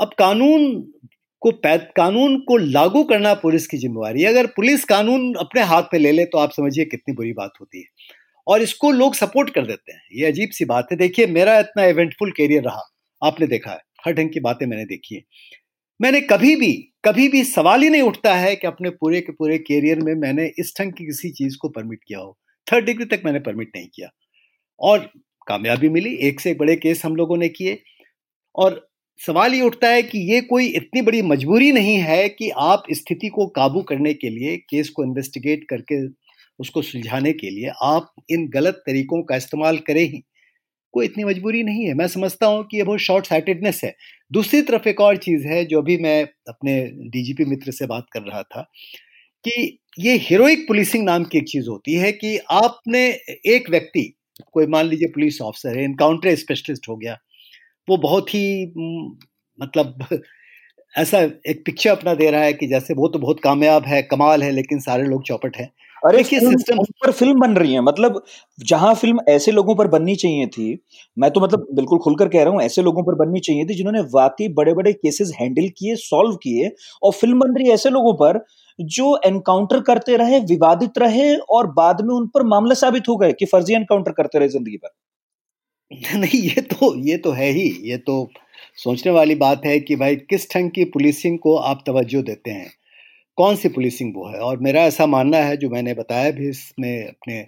[0.00, 0.92] अब कानून
[1.40, 5.82] को पैद, कानून को लागू करना पुलिस की जिम्मेवारी है। अगर पुलिस कानून अपने हाथ
[5.82, 7.84] में ले ले तो आप समझिए कितनी बुरी बात होती है।
[8.46, 11.84] और इसको लोग सपोर्ट कर देते हैं। ये अजीब सी बात है। देखिए, मेरा इतना
[11.84, 12.82] इवेंटफुल कैरियर रहा।
[13.24, 15.22] आपने देखा है। हर ढंग की बातें मैंने देखी है।
[16.02, 16.72] मैंने कभी भी
[17.04, 20.52] कभी भी सवाल ही नहीं उठता है कि अपने पूरे के पूरे कैरियर में मैंने
[20.58, 22.38] इस ढंग की किसी चीज़ को परमिट किया हो।
[22.72, 24.08] थर्ड डिग्री तक मैंने परमिट नहीं किया।
[24.80, 24.98] और
[25.48, 27.82] कामयाबी मिली, एक से एक बड़े केस हम लोगों ने किए।
[28.56, 28.90] और
[29.26, 33.28] सवाल ये उठता है कि ये कोई इतनी बड़ी मजबूरी नहीं है कि आप स्थिति
[33.28, 36.06] को काबू करने के लिए केस को इन्वेस्टिगेट करके,
[36.58, 40.22] उसको सुलझाने के लिए आप इन गलत तरीकों का इस्तेमाल करें ही।
[40.92, 43.94] कोई इतनी मजबूरी नहीं है। मैं समझता हूँ कि ये बहुत शॉर्ट साइटेडनेस है।
[44.30, 48.22] दूसरी तरफ़ एक और चीज़ है, जो भी मैं अपने डीजीपी मित्र से बात कर
[48.22, 48.62] रहा था,
[49.44, 53.06] कि ये हीरोइक पुलिसिंग नाम की एक चीज़ होती है कि आपने
[53.48, 54.12] एक व्यक्ति,
[54.52, 57.18] कोई मान लीजिए पुलिस ऑफिसर है इनकाउंटर स्पेशलिस्ट हो गया,
[57.88, 58.44] वो बहुत ही
[59.58, 60.06] मतलब
[60.94, 64.42] ऐसा एक पिक्चर अपना दे रहा है कि जैसे वो तो बहुत कामयाब है, कमाल
[64.42, 65.70] है, लेकिन सारे लोग चौपट हैं।
[66.02, 68.22] अरे सिस्टम पर फ़िल्म बन रही है। मतलब
[68.64, 70.66] जहाँ फ़िल्म ऐसे लोगों पर बननी चाहिए थी
[71.16, 74.00] मैं तो मतलब बिल्कुल खुलकर कह रहा हूँ ऐसे लोगों पर बननी चाहिए थी जिन्होंने
[74.14, 76.70] वाकई बड़े बड़े केसेस हैंडल किए सॉल्व किए
[77.02, 78.44] और फ़िल्म बन रही है ऐसे लोगों पर
[78.78, 83.32] जो एनकाउंटर करते रहे विवादित रहे और बाद में उन पर मामला साबित हो गए
[83.34, 84.90] कि फर्जी एनकाउंटर करते रहे ज़िंदगी भर।
[86.14, 88.16] नहीं ये तो ये तो है ही। ये तो
[88.78, 92.70] सोचने वाली बात है कि भाई किस ढंग की पुलिसिंग को आप तवज्जो देते हैं।
[93.38, 94.38] कौन सी पुलिसिंग वो है?
[94.40, 97.42] और मेरा ऐसा मानना है, जो मैंने बताया भी, इसमें अपने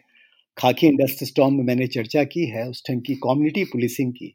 [0.57, 4.35] खाकी इंडस्ट्री स्टॉम में मैंने चर्चा की है, उस ढंग की कम्युनिटी पुलिसिंग की।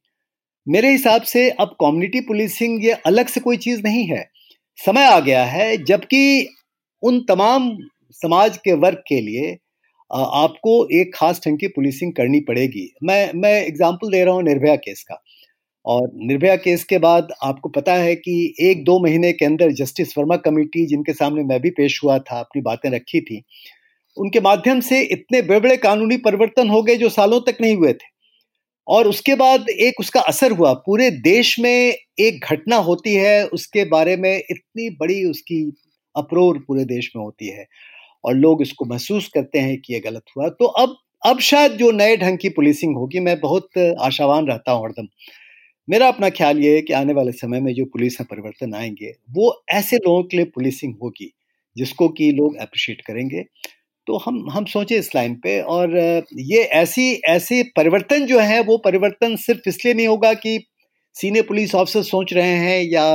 [0.68, 4.24] मेरे हिसाब से अब कम्युनिटी पुलिसिंग ये अलग से कोई चीज़ नहीं है।
[4.80, 6.50] समय आ गया है, जबकि
[7.04, 7.72] उन तमाम
[8.22, 9.58] समाज के वर्ग के लिए
[10.12, 14.76] आपको एक खास ढंग की पुलिसिंग करनी पड़ेगी। मैं मैं एग्ज़ाम्पल दे रहा हूँ निर्भया
[14.78, 15.22] केस का।
[15.86, 20.18] और निर्भया केस के बाद आपको पता है कि एक दो महीने के अंदर जस्टिस
[20.18, 23.44] वर्मा कमेटी, जिनके सामने मैं भी पेश हुआ था, अपनी बातें रखी थी,
[24.18, 27.94] उनके माध्यम से इतने बड़े बड़े कानूनी परिवर्तन हो गए जो सालों तक नहीं हुए
[27.94, 28.20] थे।
[28.88, 33.86] और उसके बाद एक उसका असर हुआ। पूरे देश में एक घटना होती है, उसके
[33.86, 35.74] बारे में इतनी बड़ी उसकी
[36.16, 37.66] अप्रोर पूरे देश में होती है
[38.24, 41.92] और लोग इसको महसूस करते हैं कि ये गलत हुआ। तो अब अब शायद जो
[41.92, 45.08] नए ढंग की पुलिसिंग होगी, मैं बहुत आशावान रहता हूँ हरदम।
[45.90, 49.12] मेरा अपना ख्याल ये है कि आने वाले समय में जो पुलिस में परिवर्तन आएँगे,
[49.32, 51.32] वो ऐसे लोगों के लिए पुलिसिंग होगी,
[51.76, 53.44] जिसको कि लोग अप्रिशिएट करेंगे।
[54.08, 55.98] तो हम हम सोचे इस लाइन पे और
[56.42, 60.60] ये ऐसी, ऐसे परिवर्तन जो है, वो परिवर्तन सिर्फ़ इसलिए नहीं होगा कि
[61.16, 63.06] सीनियर पुलिस ऑफिसर सोच रहे हैं या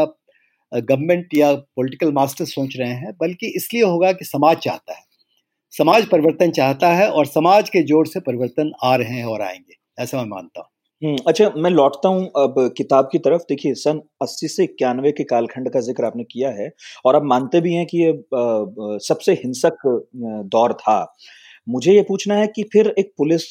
[0.73, 5.03] गवर्नमेंट या पॉलिटिकल मास्टर सोच रहे हैं, बल्कि इसलिए होगा कि समाज चाहता है।
[5.73, 9.77] समाज परिवर्तन चाहता है और समाज के ज़ोर से परिवर्तन आ रहे हैं और आएँगे,
[10.01, 10.69] ऐसा मैं मानता हूँ।
[11.05, 15.71] अच्छा मैं लौटता हूँ अब किताब की तरफ़। देखिए सन 80 से इक्यानवे के कालखंड
[15.73, 16.71] का ज़िक्र आपने किया है
[17.07, 18.13] और आप मानते भी हैं कि ये
[19.07, 19.77] सबसे हिंसक
[20.53, 20.97] दौर था।
[21.67, 23.47] मुझे ये पूछना है कि फिर एक पुलिस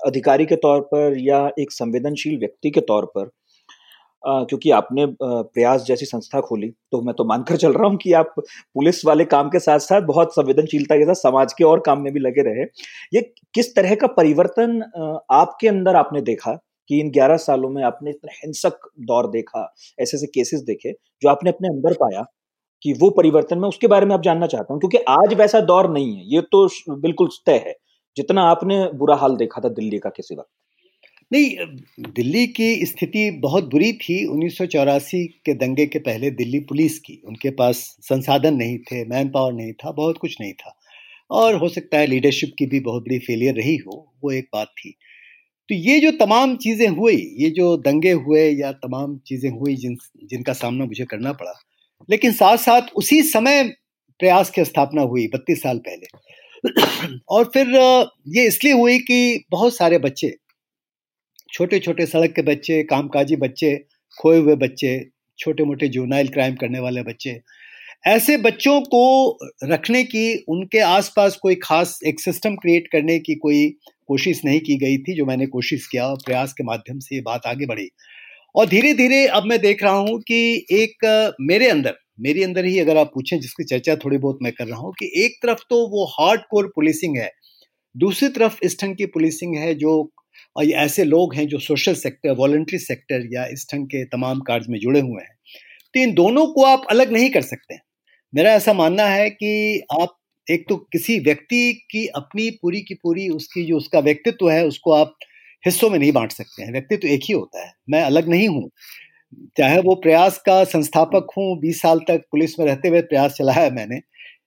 [0.00, 3.30] अधिकारी के तौर पर या एक संवेदनशील व्यक्ति के तौर पर
[4.24, 8.12] आ, क्योंकि आपने प्रयास जैसी संस्था खोली तो मैं तो मानकर चल रहा हूँ कि
[8.14, 12.02] आप पुलिस वाले काम के साथ साथ बहुत संवेदनशीलता के साथ समाज के और काम
[12.02, 12.64] में भी लगे रहे।
[13.14, 13.20] ये
[13.54, 14.82] किस तरह का परिवर्तन
[15.32, 16.58] आपके अंदर आपने देखा?
[16.90, 19.62] कि इन 11 सालों में आपने इतना हिंसक दौर देखा,
[19.98, 22.24] ऐसे ऐसे केसेस देखे, जो आपने अपने अंदर पाया
[22.82, 25.90] कि वो परिवर्तन, में उसके बारे में आप जानना चाहता हूँ, क्योंकि आज वैसा दौर
[25.90, 27.74] नहीं है, ये तो बिल्कुल तय है,
[28.16, 30.48] जितना आपने बुरा हाल देखा था दिल्ली का किसी वक्त।
[31.30, 31.50] नहीं,
[32.10, 36.98] दिल्ली की स्थिति बहुत बुरी थी उन्नीस सौ चौरासी के दंगे के पहले दिल्ली पुलिस
[36.98, 40.74] की, उनके पास संसाधन नहीं थे मैन पावर नहीं था, बहुत कुछ नहीं था,
[41.30, 44.68] और हो सकता है लीडरशिप की भी बहुत बड़ी फेलियर रही हो, वो एक बात
[44.78, 44.94] थी।
[45.70, 49.96] तो ये जो तमाम चीज़ें हुई, ये जो दंगे हुए या तमाम चीज़ें हुई जिन,
[50.30, 51.52] जिनका सामना मुझे करना पड़ा,
[52.08, 53.62] लेकिन साथ साथ उसी समय
[54.20, 57.68] प्रयास की स्थापना हुई, बत्तीस साल पहले। और फिर,
[58.28, 60.34] ये इसलिए हुई कि बहुत सारे बच्चे
[61.52, 63.74] छोटे छोटे सड़क के बच्चे, कामकाजी बच्चे,
[64.18, 64.98] खोए हुए बच्चे
[65.38, 67.40] छोटे मोटे जूनाइल क्राइम करने वाले बच्चे,
[68.06, 73.66] ऐसे बच्चों को रखने की, उनके आसपास कोई खास एक सिस्टम क्रिएट करने की कोई
[74.10, 77.22] कोशिश नहीं की गई थी, जो मैंने कोशिश किया और प्रयास के माध्यम से ये
[77.22, 77.88] बात आगे बढ़ी।
[78.54, 82.78] और धीरे धीरे अब मैं देख रहा हूँ कि एक, मेरे अंदर मेरे अंदर ही
[82.78, 85.76] अगर आप पूछें, जिसकी चर्चा थोड़ी बहुत मैं कर रहा हूँ कि एक तरफ़ तो
[85.90, 87.30] वो हार्ड कोर पुलिसिंग है,
[87.94, 89.92] दूसरी तरफ़ इस ढंग की पुलिसिंग है जो
[90.56, 94.66] ये ऐसे लोग हैं जो सोशल सेक्टर वॉल्ट्री सेक्टर या इस ढंग के तमाम कार्य
[94.70, 95.34] में जुड़े हुए हैं।
[95.94, 97.76] तो इन दोनों को आप अलग नहीं कर सकते।
[98.32, 100.16] मेरा ऐसा मानना है कि आप
[100.50, 104.92] एक तो किसी व्यक्ति की अपनी, पूरी की पूरी उसकी जो उसका व्यक्तित्व है, उसको
[104.92, 105.14] आप
[105.64, 108.68] हिस्सों में नहीं बांट सकते हैं। व्यक्तित्व एक ही होता है। मैं अलग नहीं हूँ।
[109.58, 113.64] चाहे वो प्रयास का संस्थापक हूँ, बीस साल तक पुलिस में रहते हुए प्रयास चलाया
[113.64, 114.00] है मैंने,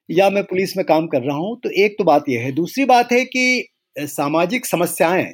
[0.09, 2.85] या मैं पुलिस में काम कर रहा हूँ तो एक तो बात यह है। दूसरी
[2.85, 5.27] बात है कि सामाजिक समस्याएँ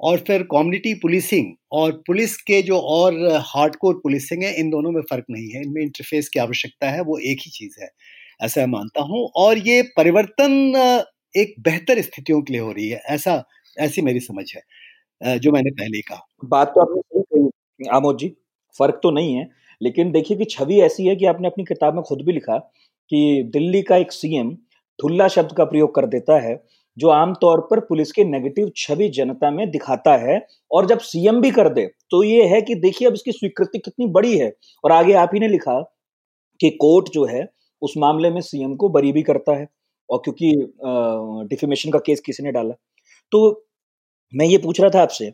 [0.00, 3.14] और फिर कम्युनिटी पुलिसिंग और पुलिस के जो और
[3.46, 7.18] हार्डकोर पुलिसिंग है, इन दोनों में फ़र्क नहीं है। इनमें इंटरफेस की आवश्यकता है, वो
[7.20, 7.88] एक ही चीज़ है।
[8.40, 10.52] ऐसा मानता हूँ। और ये परिवर्तन
[11.34, 13.42] एक बेहतर स्थितियों के लिए हो रही है। ऐसा,
[13.76, 18.28] ऐसी मेरी समझ है जो मैंने पहले कहा। बात तो आपने सही कही, आमोद जी,
[18.80, 19.48] फ़र्क तो नहीं है।
[19.80, 22.56] लेकिन देखिए कि छवि ऐसी है कि आपने अपनी किताब में खुद भी लिखा
[23.10, 24.54] कि दिल्ली का एक सीएम
[24.98, 26.54] ठुल्ला शब्द का प्रयोग कर देता है,
[26.96, 31.50] जो आमतौर पर पुलिस के नेगेटिव छवि जनता में दिखाता है। और जब सीएम भी
[31.52, 34.52] कर दे तो ये है कि देखिए अब इसकी स्वीकृति कितनी बड़ी है।
[34.84, 35.80] और आगे आप ही ने लिखा
[36.60, 37.44] कि कोर्ट जो है
[37.82, 39.68] उस मामले में सीएम को बरी भी करता है
[40.08, 40.52] और क्योंकि
[41.50, 42.74] डिफेमेशन का केस किसी ने डाला।
[43.32, 43.64] तो
[44.32, 45.30] मैं ये पूछ रहा था आपसे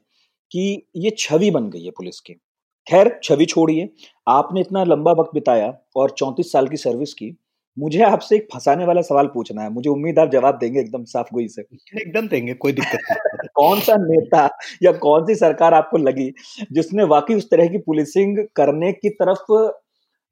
[0.52, 2.35] कि ये छवि बन गई है पुलिस की।
[2.87, 3.88] खैर छवि छोड़िए।
[4.28, 7.37] आपने इतना लंबा वक्त बिताया और चौंतीस साल की सर्विस की।
[7.78, 11.28] मुझे आपसे एक फंसाने वाला सवाल पूछना है। मुझे उम्मीद आप जवाब देंगे एकदम साफ़
[11.35, 11.62] गोई से।
[12.02, 14.48] एकदम देंगे कोई दिक्कत नहीं। कौन सा नेता
[14.83, 16.33] या कौन सी सरकार आपको लगी
[16.72, 19.52] जिसने वाकई उस तरह की पुलिसिंग करने की तरफ़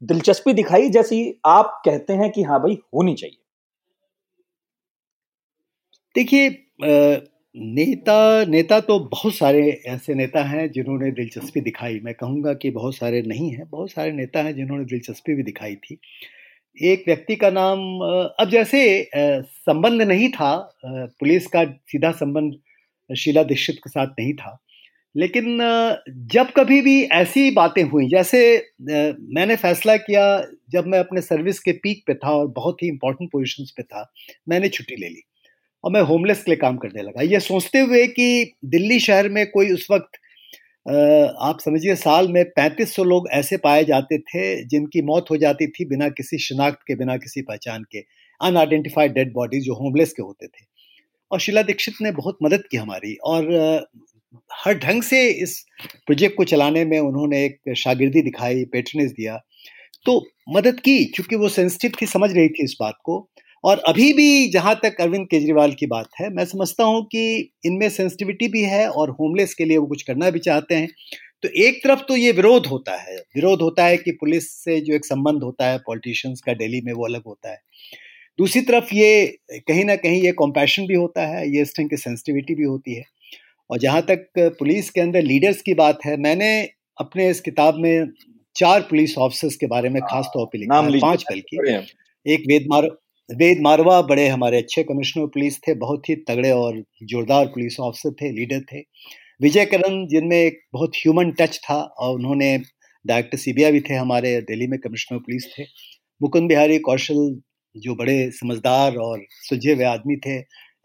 [0.02, 3.36] दिलचस्पी दिखाई जैसी आप कहते हैं कि हाँ भाई, होनी चाहिए।
[6.14, 6.48] देखिए
[7.54, 12.94] नेता नेता तो बहुत सारे ऐसे नेता हैं जिन्होंने दिलचस्पी दिखाई। मैं कहूँगा कि बहुत
[12.96, 15.98] सारे नहीं हैं, बहुत सारे नेता हैं जिन्होंने दिलचस्पी भी दिखाई थी।
[16.78, 17.78] एक व्यक्ति का नाम
[18.40, 19.08] अब जैसे
[19.46, 24.58] संबंध नहीं था पुलिस का सीधा संबंध शीला दीक्षित के साथ नहीं था।
[25.14, 25.58] लेकिन
[26.32, 28.38] जब कभी भी ऐसी बातें हुई, जैसे
[28.82, 30.22] मैंने फैसला किया
[30.72, 34.10] जब मैं अपने सर्विस के पीक पे था और बहुत ही इंपॉर्टेंट पोजीशंस पे था,
[34.48, 35.22] मैंने छुट्टी ले ली
[35.84, 39.46] और मैं होमलेस के लिए काम करने लगा। ये सोचते हुए कि दिल्ली शहर में
[39.50, 40.18] कोई उस वक्त
[40.86, 45.66] आप समझिए साल में पैंतीस सौ लोग ऐसे पाए जाते थे जिनकी मौत हो जाती
[45.68, 47.98] थी बिना किसी शिनाख्त के, बिना किसी पहचान के
[48.40, 50.64] अनआइडेंटिफाइड डेड बॉडीज जो होमलेस के होते थे।
[51.30, 53.46] और शीला दीक्षित ने बहुत मदद की हमारी और
[54.66, 55.66] हर ढंग से इस
[56.06, 59.36] प्रोजेक्ट को चलाने में उन्होंने एक शागिर्दी दिखाई पेट्रनेज दिया।
[60.06, 63.28] तो मदद की, क्योंकि वो सेंसिटिव थी, समझ रही थी इस बात को।
[63.64, 67.88] और अभी भी जहाँ तक अरविंद केजरीवाल की बात है, मैं समझता हूँ कि इनमें
[67.88, 70.88] सेंसिटिविटी भी है और होमलेस के लिए वो कुछ करना भी चाहते हैं।
[71.42, 74.94] तो एक तरफ़ तो ये विरोध होता है। विरोध होता है कि पुलिस से जो
[74.94, 77.58] एक संबंध होता है पॉलिटिशियंस का डेली में वो अलग होता है।
[78.38, 81.96] दूसरी तरफ़ ये कहीं ना कहीं ये कॉम्पैशन भी होता है, ये इस ढंग की
[81.96, 83.04] सेंसिटिविटी भी होती है।
[83.70, 86.50] और जहाँ तक पुलिस के अंदर लीडर्स की बात है मैंने
[86.98, 88.06] अपने इस किताब में
[88.56, 91.56] चार पुलिस ऑफिसर्स के बारे में खास तौर पर लिखा है पाँच बल्कि
[92.26, 92.88] एक वेद मार
[93.28, 98.12] वेद मारवा बड़े हमारे अच्छे कमिश्नर पुलिस थे बहुत ही तगड़े और जोरदार पुलिस ऑफिसर
[98.12, 98.80] थे लीडर थे।
[99.40, 102.56] विजय करण जिनमें एक बहुत ह्यूमन टच था और उन्होंने
[103.04, 105.64] डायरेक्टर सीबीआई भी थे हमारे दिल्ली में कमिश्नर पुलिस थे।
[106.20, 107.40] मुकुंद बिहारी कौशल
[107.76, 110.36] जो बड़े समझदार और सुलझे हुए आदमी थे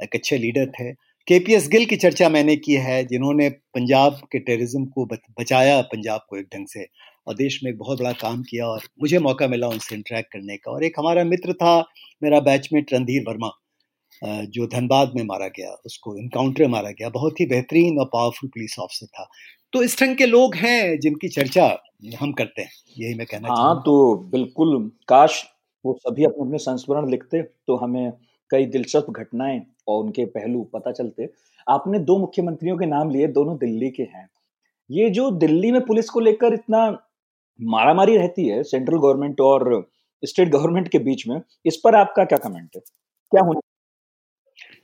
[0.03, 0.91] एक अच्छे लीडर थे।
[1.27, 5.05] के पी एस गिल की चर्चा मैंने की है जिन्होंने पंजाब के टेररिज्म को
[5.39, 6.85] बचाया पंजाब को एक ढंग से
[7.27, 10.55] और देश में एक बहुत बड़ा काम किया और मुझे मौका मिला उनसे इंटरेक्ट करने
[10.57, 11.73] का। और एक हमारा मित्र था
[12.21, 13.49] मेरा बैचमेट रणधीर वर्मा
[14.49, 18.77] जो धनबाद में मारा गया उसको इनकाउंटर मारा गया। बहुत ही बेहतरीन और पावरफुल पुलिस
[18.79, 19.27] ऑफिसर था।
[19.73, 21.65] तो इस ढंग के लोग हैं जिनकी चर्चा
[22.19, 23.97] हम करते हैं यही मैं कहना हाँ तो
[24.31, 25.43] बिल्कुल काश
[25.85, 28.11] वो सभी अपने अपने संस्मरण लिखते तो हमें
[28.49, 31.29] कई दिलचस्प घटनाएँ और उनके पहलू पता चलते।
[31.69, 34.29] आपने दो मुख्यमंत्रियों के नाम लिए, दोनों दिल्ली के हैं।
[34.91, 37.03] ये जो दिल्ली में पुलिस को लेकर इतना
[37.61, 39.89] मारामारी रहती है, सेंट्रल गवर्नमेंट और
[40.25, 42.81] स्टेट गवर्नमेंट के बीच में, इस पर आपका क्या कमेंट है?
[43.31, 43.59] क्या होना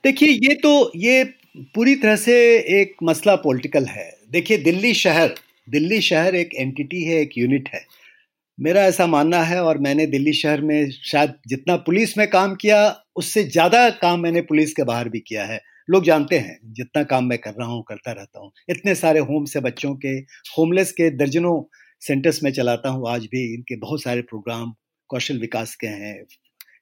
[0.03, 1.23] देखिए, ये तो ये
[1.57, 5.35] पूरी तरह से एक मसला पॉलिटिकल है। देखिए, दिल्ली शहर
[5.69, 7.81] दिल्ली शहर एक एंटिटी है, एक यूनिट है।
[8.59, 12.95] मेरा ऐसा मानना है और मैंने दिल्ली शहर में शायद जितना पुलिस में काम किया,
[13.15, 17.25] उससे ज़्यादा काम मैंने पुलिस के बाहर भी किया है। लोग जानते हैं, जितना काम
[17.25, 20.15] मैं कर रहा हूँ, करता रहता हूँ। इतने सारे होम से बच्चों के,
[20.57, 21.61] होमलेस के दर्जनों
[22.01, 24.73] सेंटर्स में चलाता हूँ। आज भी इनके बहुत सारे प्रोग्राम
[25.09, 26.15] कौशल विकास के हैं,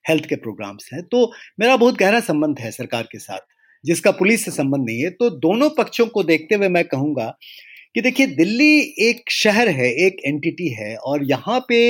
[0.08, 3.40] हेल्थ के प्रोग्राम्स हैं। तो मेरा बहुत गहरा संबंध है सरकार के साथ,
[3.84, 7.26] जिसका पुलिस से संबंध नहीं है। तो दोनों पक्षों को देखते हुए मैं कहूँगा
[7.94, 11.80] कि देखिए, दिल्ली एक शहर है, एक एंटिटी है और यहाँ पे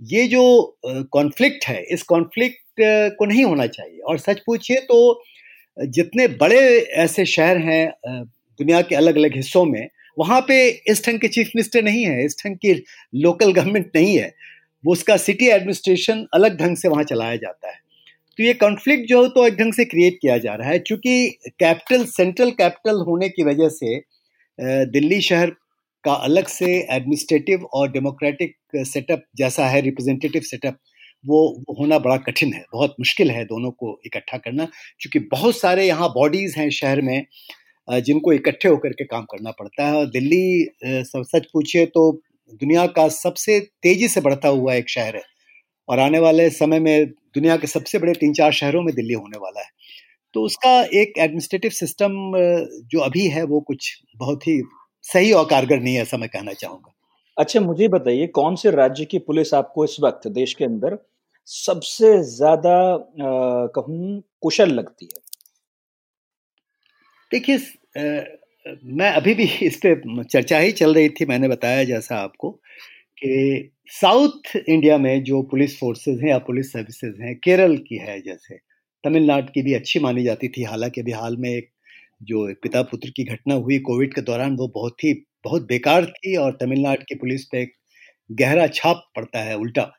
[0.00, 0.76] ये जो
[1.12, 2.56] कॉन्फ्लिक्ट है, इस कॉन्फ्लिक्ट
[3.18, 5.22] को नहीं होना चाहिए। और सच पूछिए तो
[5.78, 6.60] जितने बड़े
[6.96, 9.88] ऐसे शहर हैं दुनिया के अलग अलग हिस्सों में,
[10.18, 10.56] वहाँ पे
[10.90, 12.72] इस ढंग के चीफ मिनिस्टर नहीं है, इस ढंग की
[13.14, 14.32] लोकल गवर्नमेंट नहीं है।
[14.84, 17.78] वो उसका सिटी एडमिनिस्ट्रेशन अलग ढंग से वहाँ चलाया जाता है।
[18.38, 21.28] तो ये कॉन्फ्लिक्ट जो है तो एक ढंग से क्रिएट किया जा रहा है। क्योंकि
[21.50, 23.96] कैपिटल सेंट्रल कैपिटल होने की वजह से
[24.58, 25.50] दिल्ली शहर
[26.04, 30.78] का अलग से एडमिनिस्ट्रेटिव और डेमोक्रेटिक सेटअप जैसा है रिप्रेजेंटेटिव सेटअप
[31.24, 31.38] वो
[31.78, 34.64] होना बड़ा कठिन है, बहुत मुश्किल है दोनों को इकट्ठा करना,
[35.00, 37.24] क्योंकि बहुत सारे यहाँ बॉडीज़ हैं शहर में
[37.88, 40.68] जिनको इकट्ठे होकर के काम करना पड़ता है, और दिल्ली
[41.04, 42.10] सच पूछिए तो
[42.52, 45.22] दुनिया का सबसे तेज़ी से बढ़ता हुआ एक शहर है,
[45.88, 49.38] और आने वाले समय में दुनिया के सबसे बड़े तीन चार शहरों में दिल्ली होने
[49.38, 49.68] वाला है।
[50.34, 52.12] तो उसका एक एडमिनिस्ट्रेटिव सिस्टम
[52.86, 54.60] जो अभी है वो कुछ बहुत ही
[55.04, 56.92] सही और कारगर नहीं है ऐसा मैं कहना चाहूँगा।
[57.36, 60.98] अच्छा मुझे बताइए कौन से राज्य की पुलिस आपको इस वक्त देश के अंदर
[61.48, 62.76] सबसे ज़्यादा
[63.74, 65.20] कहूँ कुशल लगती है?
[67.32, 67.58] देखिए
[68.94, 72.50] मैं अभी भी इस पे चर्चा ही चल रही थी मैंने बताया जैसा आपको
[73.18, 78.20] कि साउथ इंडिया में जो पुलिस फोर्सेस हैं या पुलिस सर्विसेज़ हैं केरल की है
[78.22, 78.58] जैसे
[79.04, 81.70] तमिलनाडु की भी अच्छी मानी जाती थी। हालाँकि अभी हाल में एक
[82.22, 85.12] जो पिता पुत्र की घटना हुई कोविड के दौरान, वो बहुत ही,
[85.44, 87.72] बहुत बेकार थी और तमिलनाडु की पुलिस पे एक
[88.30, 89.90] गहरा छाप पड़ता है उल्टा।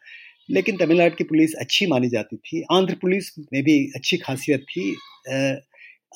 [0.52, 4.92] लेकिन तमिलनाडु की पुलिस अच्छी मानी जाती थी। आंध्र पुलिस में भी अच्छी खासियत थी।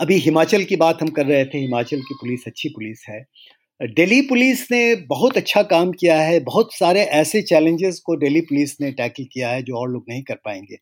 [0.01, 3.23] अभी हिमाचल की बात हम कर रहे थे, हिमाचल की पुलिस अच्छी पुलिस है।
[3.81, 8.75] दिल्ली पुलिस ने बहुत अच्छा काम किया है। बहुत सारे ऐसे चैलेंजेस को दिल्ली पुलिस
[8.81, 10.77] ने टैकल किया है जो और लोग नहीं कर पाएँगे।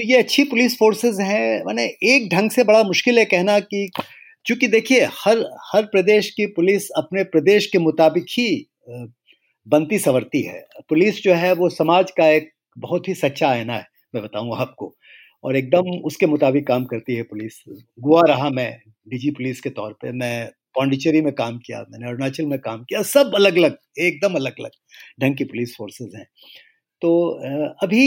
[0.00, 3.88] तो ये अच्छी पुलिस फोर्सेस हैं। मैंने एक ढंग से बड़ा मुश्किल है कहना कि
[4.46, 8.66] चूँकि देखिए, हर हर प्रदेश की पुलिस अपने प्रदेश के मुताबिक ही
[9.66, 13.86] बनती संवरती है। पुलिस जो है वो समाज का एक बहुत ही सच्चा आयना है,
[14.14, 14.94] मैं बताऊँ आपको।
[15.44, 18.70] और एकदम उसके मुताबिक काम करती है पुलिस गोवा रहा मैं
[19.08, 23.02] डीजी पुलिस के तौर पे। मैं पौंडीचेरी में काम किया, मैंने अरुणाचल में काम किया।
[23.02, 24.70] सब अलग अलग एकदम अलग अलग
[25.22, 26.26] ढंग की पुलिस फोर्सेज हैं।
[27.02, 27.10] तो
[27.82, 28.02] अभी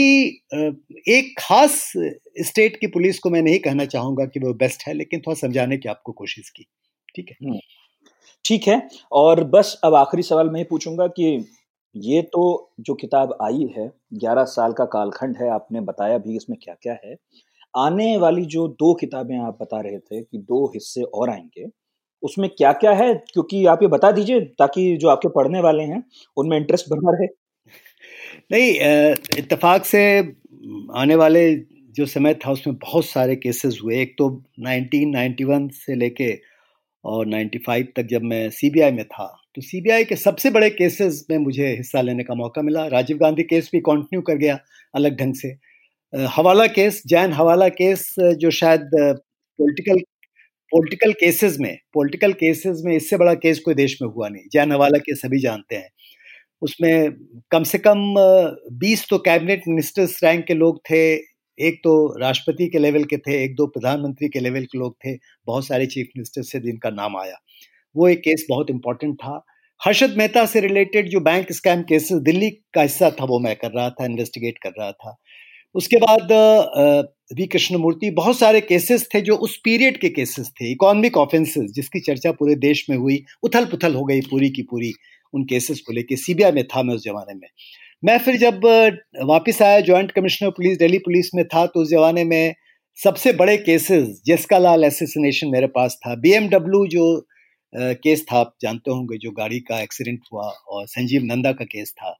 [1.10, 1.92] एक खास
[2.40, 5.76] स्टेट की पुलिस को मैं नहीं कहना चाहूँगा कि वो बेस्ट है, लेकिन थोड़ा समझाने
[5.78, 6.66] की आपको कोशिश की।
[7.16, 7.36] ठीक है?
[7.44, 7.58] हम्म।
[8.44, 8.80] ठीक है,
[9.12, 11.44] और बस अब आखिरी सवाल मैं पूछूँगा कि
[11.94, 16.58] ये तो जो किताब आई है, ग्यारह साल का कालखंड है, आपने बताया भी इसमें
[16.62, 17.16] क्या क्या है।
[17.74, 21.66] आने वाली जो दो किताबें आप बता रहे थे कि दो हिस्से और आएँगे,
[22.22, 23.14] उसमें क्या क्या है?
[23.32, 26.02] क्योंकि आप ये बता दीजिए ताकि जो आपके पढ़ने वाले हैं,
[26.36, 27.28] उनमें इंटरेस्ट बना रहे।
[28.50, 28.70] नहीं
[29.38, 30.00] इतफाक से
[30.98, 31.54] आने वाले
[31.96, 34.28] जो समय था, उसमें बहुत सारे केसेस हुए। एक तो
[34.60, 36.32] 1991 से लेके
[37.04, 39.26] और 95 तक जब मैं सीबीआई में था
[39.56, 43.42] तो सीबीआई के सबसे बड़े केसेस में मुझे हिस्सा लेने का मौका मिला। राजीव गांधी
[43.44, 44.58] केस भी कंटिन्यू कर गया
[44.94, 45.54] अलग ढंग से।
[46.36, 48.08] हवाला केस जैन हवाला केस
[48.40, 48.88] जो शायद
[49.58, 50.00] पॉलिटिकल
[50.72, 54.72] पॉलिटिकल केसेस में पॉलिटिकल केसेस में इससे बड़ा केस कोई देश में हुआ नहीं। जैन
[54.72, 55.88] हवाला केस सभी जानते हैं।
[56.64, 57.12] उसमें
[57.50, 58.14] कम से कम
[58.80, 61.14] 20 तो कैबिनेट मिनिस्टर्स रैंक के लोग थे,
[61.58, 65.16] एक तो राष्ट्रपति के लेवल के थे, एक दो प्रधानमंत्री के लेवल के लोग थे,
[65.46, 67.36] बहुत सारे चीफ मिनिस्टर्स से जिनका नाम आया।
[67.94, 69.44] वो एक केस बहुत इंपॉर्टेंट था।
[69.80, 73.70] हर्षद मेहता से रिलेटेड जो बैंक स्कैम केसेस, दिल्ली का हिस्सा था वो मैं कर
[73.70, 75.16] रहा था, इन्वेस्टिगेट कर रहा था।
[75.74, 76.32] उसके बाद
[77.36, 82.00] वी कृष्णमूर्ति, बहुत सारे केसेस थे जो उस पीरियड के केसेस थे, इकोनॉमिक ऑफेंसेस जिसकी
[82.02, 84.92] चर्चा पूरे देश में हुई उथल पुथल हो गई पूरी की पूरी।
[85.34, 87.48] उन केसेस को लेके सीबीआई में था मैं उस जमाने में।
[88.02, 88.60] मैं फिर जब
[89.24, 92.54] वापस आया joint commissioner police Delhi police में था तो उस जमाने में
[92.98, 97.26] सबसे बड़े केसेस जेस्का लाल एसेसिनेशन मेरे पास था। बीएमडब्ल्यू जो
[97.72, 101.92] केस था, आप जानते होंगे, जो गाड़ी का एक्सीडेंट हुआ और संजीव नंदा का केस
[101.92, 102.14] था,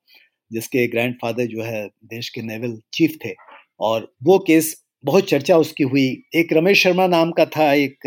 [0.50, 3.34] जिसके ग्रैंडफादर जो है, देश के नेवल चीफ थे।
[3.80, 6.06] और वो केस बहुत चर्चा उसकी हुई।
[6.36, 8.06] एक रमेश शर्मा नाम का था, एक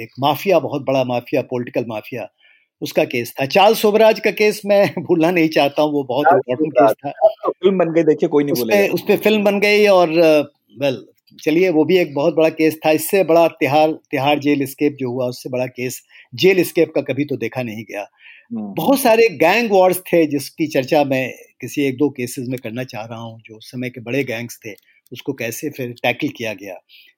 [0.00, 2.26] एक माफिया बहुत बड़ा माफिया पॉलिटिकल माफिया
[2.82, 6.72] उसका केस था। चार्ल सोबराज का केस मैं भूलना नहीं चाहता हूँ वो बहुत इम्पोर्टेंट
[6.72, 9.86] केस था। तो फ़िल्म बन गई देखिए कोई नहीं बोले उस पर फ़िल्म बन गई
[9.86, 10.10] और
[10.76, 11.04] वेल
[11.38, 15.10] चलिए वो भी एक बहुत बड़ा केस था। इससे बड़ा तिहाड़ तिहाड़ जेल स्केप जो
[15.10, 16.02] हुआ उससे बड़ा केस
[16.34, 18.06] जेल स्केप का कभी तो देखा नहीं गया।
[18.52, 21.28] हम्म। बहुत सारे गैंग वॉर्स थे जिसकी चर्चा मैं
[21.60, 24.58] किसी एक दो केसेस में करना चाह रहा हूँ जो उस समय के बड़े गैंग्स
[24.66, 24.74] थे
[25.12, 26.74] उसको कैसे फिर टैकल किया गया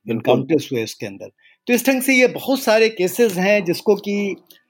[0.07, 1.31] इनकाउंटर्स हुए उसके अंदर।
[1.67, 4.15] तो इस ढंग से ये बहुत सारे केसेस हैं जिसको कि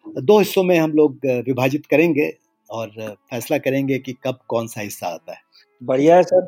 [0.07, 2.33] दो हिस्सों में हम लोग विभाजित करेंगे
[2.71, 2.91] और
[3.31, 5.39] फैसला करेंगे कि कब कौन सा हिस्सा आता है।
[5.83, 6.47] बढ़िया है सर।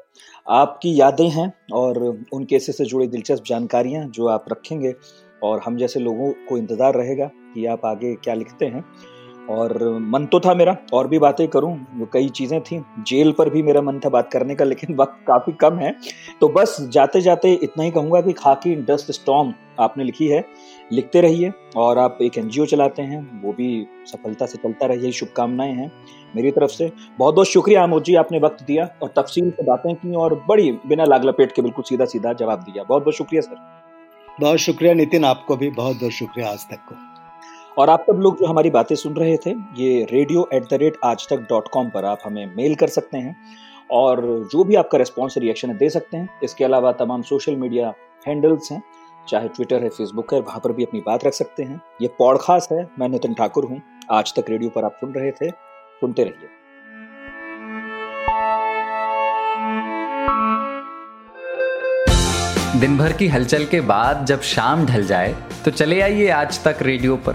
[0.51, 1.99] आपकी यादें हैं और
[2.33, 4.95] उन केसेस से जुड़ी दिलचस्प जानकारियाँ जो आप रखेंगे
[5.43, 8.85] और हम जैसे लोगों को इंतज़ार रहेगा कि आप आगे क्या लिखते हैं।
[9.51, 13.63] और मन तो था मेरा, और भी बातें करूँ कई चीज़ें थी। जेल पर भी
[13.63, 15.95] मेरा मन था बात करने का, लेकिन वक्त काफ़ी कम है।
[16.41, 20.45] तो बस जाते जाते इतना ही कहूँगा कि खाकी डस्ट स्टॉम आपने लिखी है,
[20.93, 25.73] लिखते रहिए, और आप एक एनजीओ चलाते हैं, वो भी सफलता से चलता रहिए, शुभकामनाएँ
[25.73, 25.93] हैं
[26.37, 29.95] मेरी तरफ़ से। बहुत बहुत शुक्रिया आमोद जी, आपने वक्त दिया, और तफसील से बातें
[29.95, 33.43] की, और बड़ी बिना लाग लपेट के बिल्कुल सीधा सीधा जवाब दिया। बहुत बहुत शुक्रिया,
[33.43, 33.57] सर।
[34.41, 37.12] बहुत शुक्रिया, नितिन, आपको भी बहुत बहुत शुक्रिया आज तक को।
[37.79, 40.97] और आप सब लोग जो हमारी बातें सुन रहे थे, ये रेडियो एट द रेट
[41.05, 43.37] आज तक डॉट कॉम पर आप हमें मेल कर सकते हैं
[43.91, 44.21] और
[44.53, 47.93] जो भी आपका रेस्पॉन्स रिएक्शन है, दे सकते हैं। इसके अलावा तमाम सोशल मीडिया
[48.27, 48.83] हैंडल्स हैं,
[49.29, 52.73] चाहे ट्विटर है फेसबुक है, वहाँ पर भी अपनी बात रख सकते हैं। ये पॉडकास्ट
[52.73, 56.49] है, मैं नितिन ठाकुर हूँ। आज तक रेडियो पर आप सुन रहे थे, सुनते रहिए।
[62.81, 66.79] दिन भर की हलचल के बाद जब शाम ढल जाए तो चले आइए आज तक
[66.83, 67.35] रेडियो पर।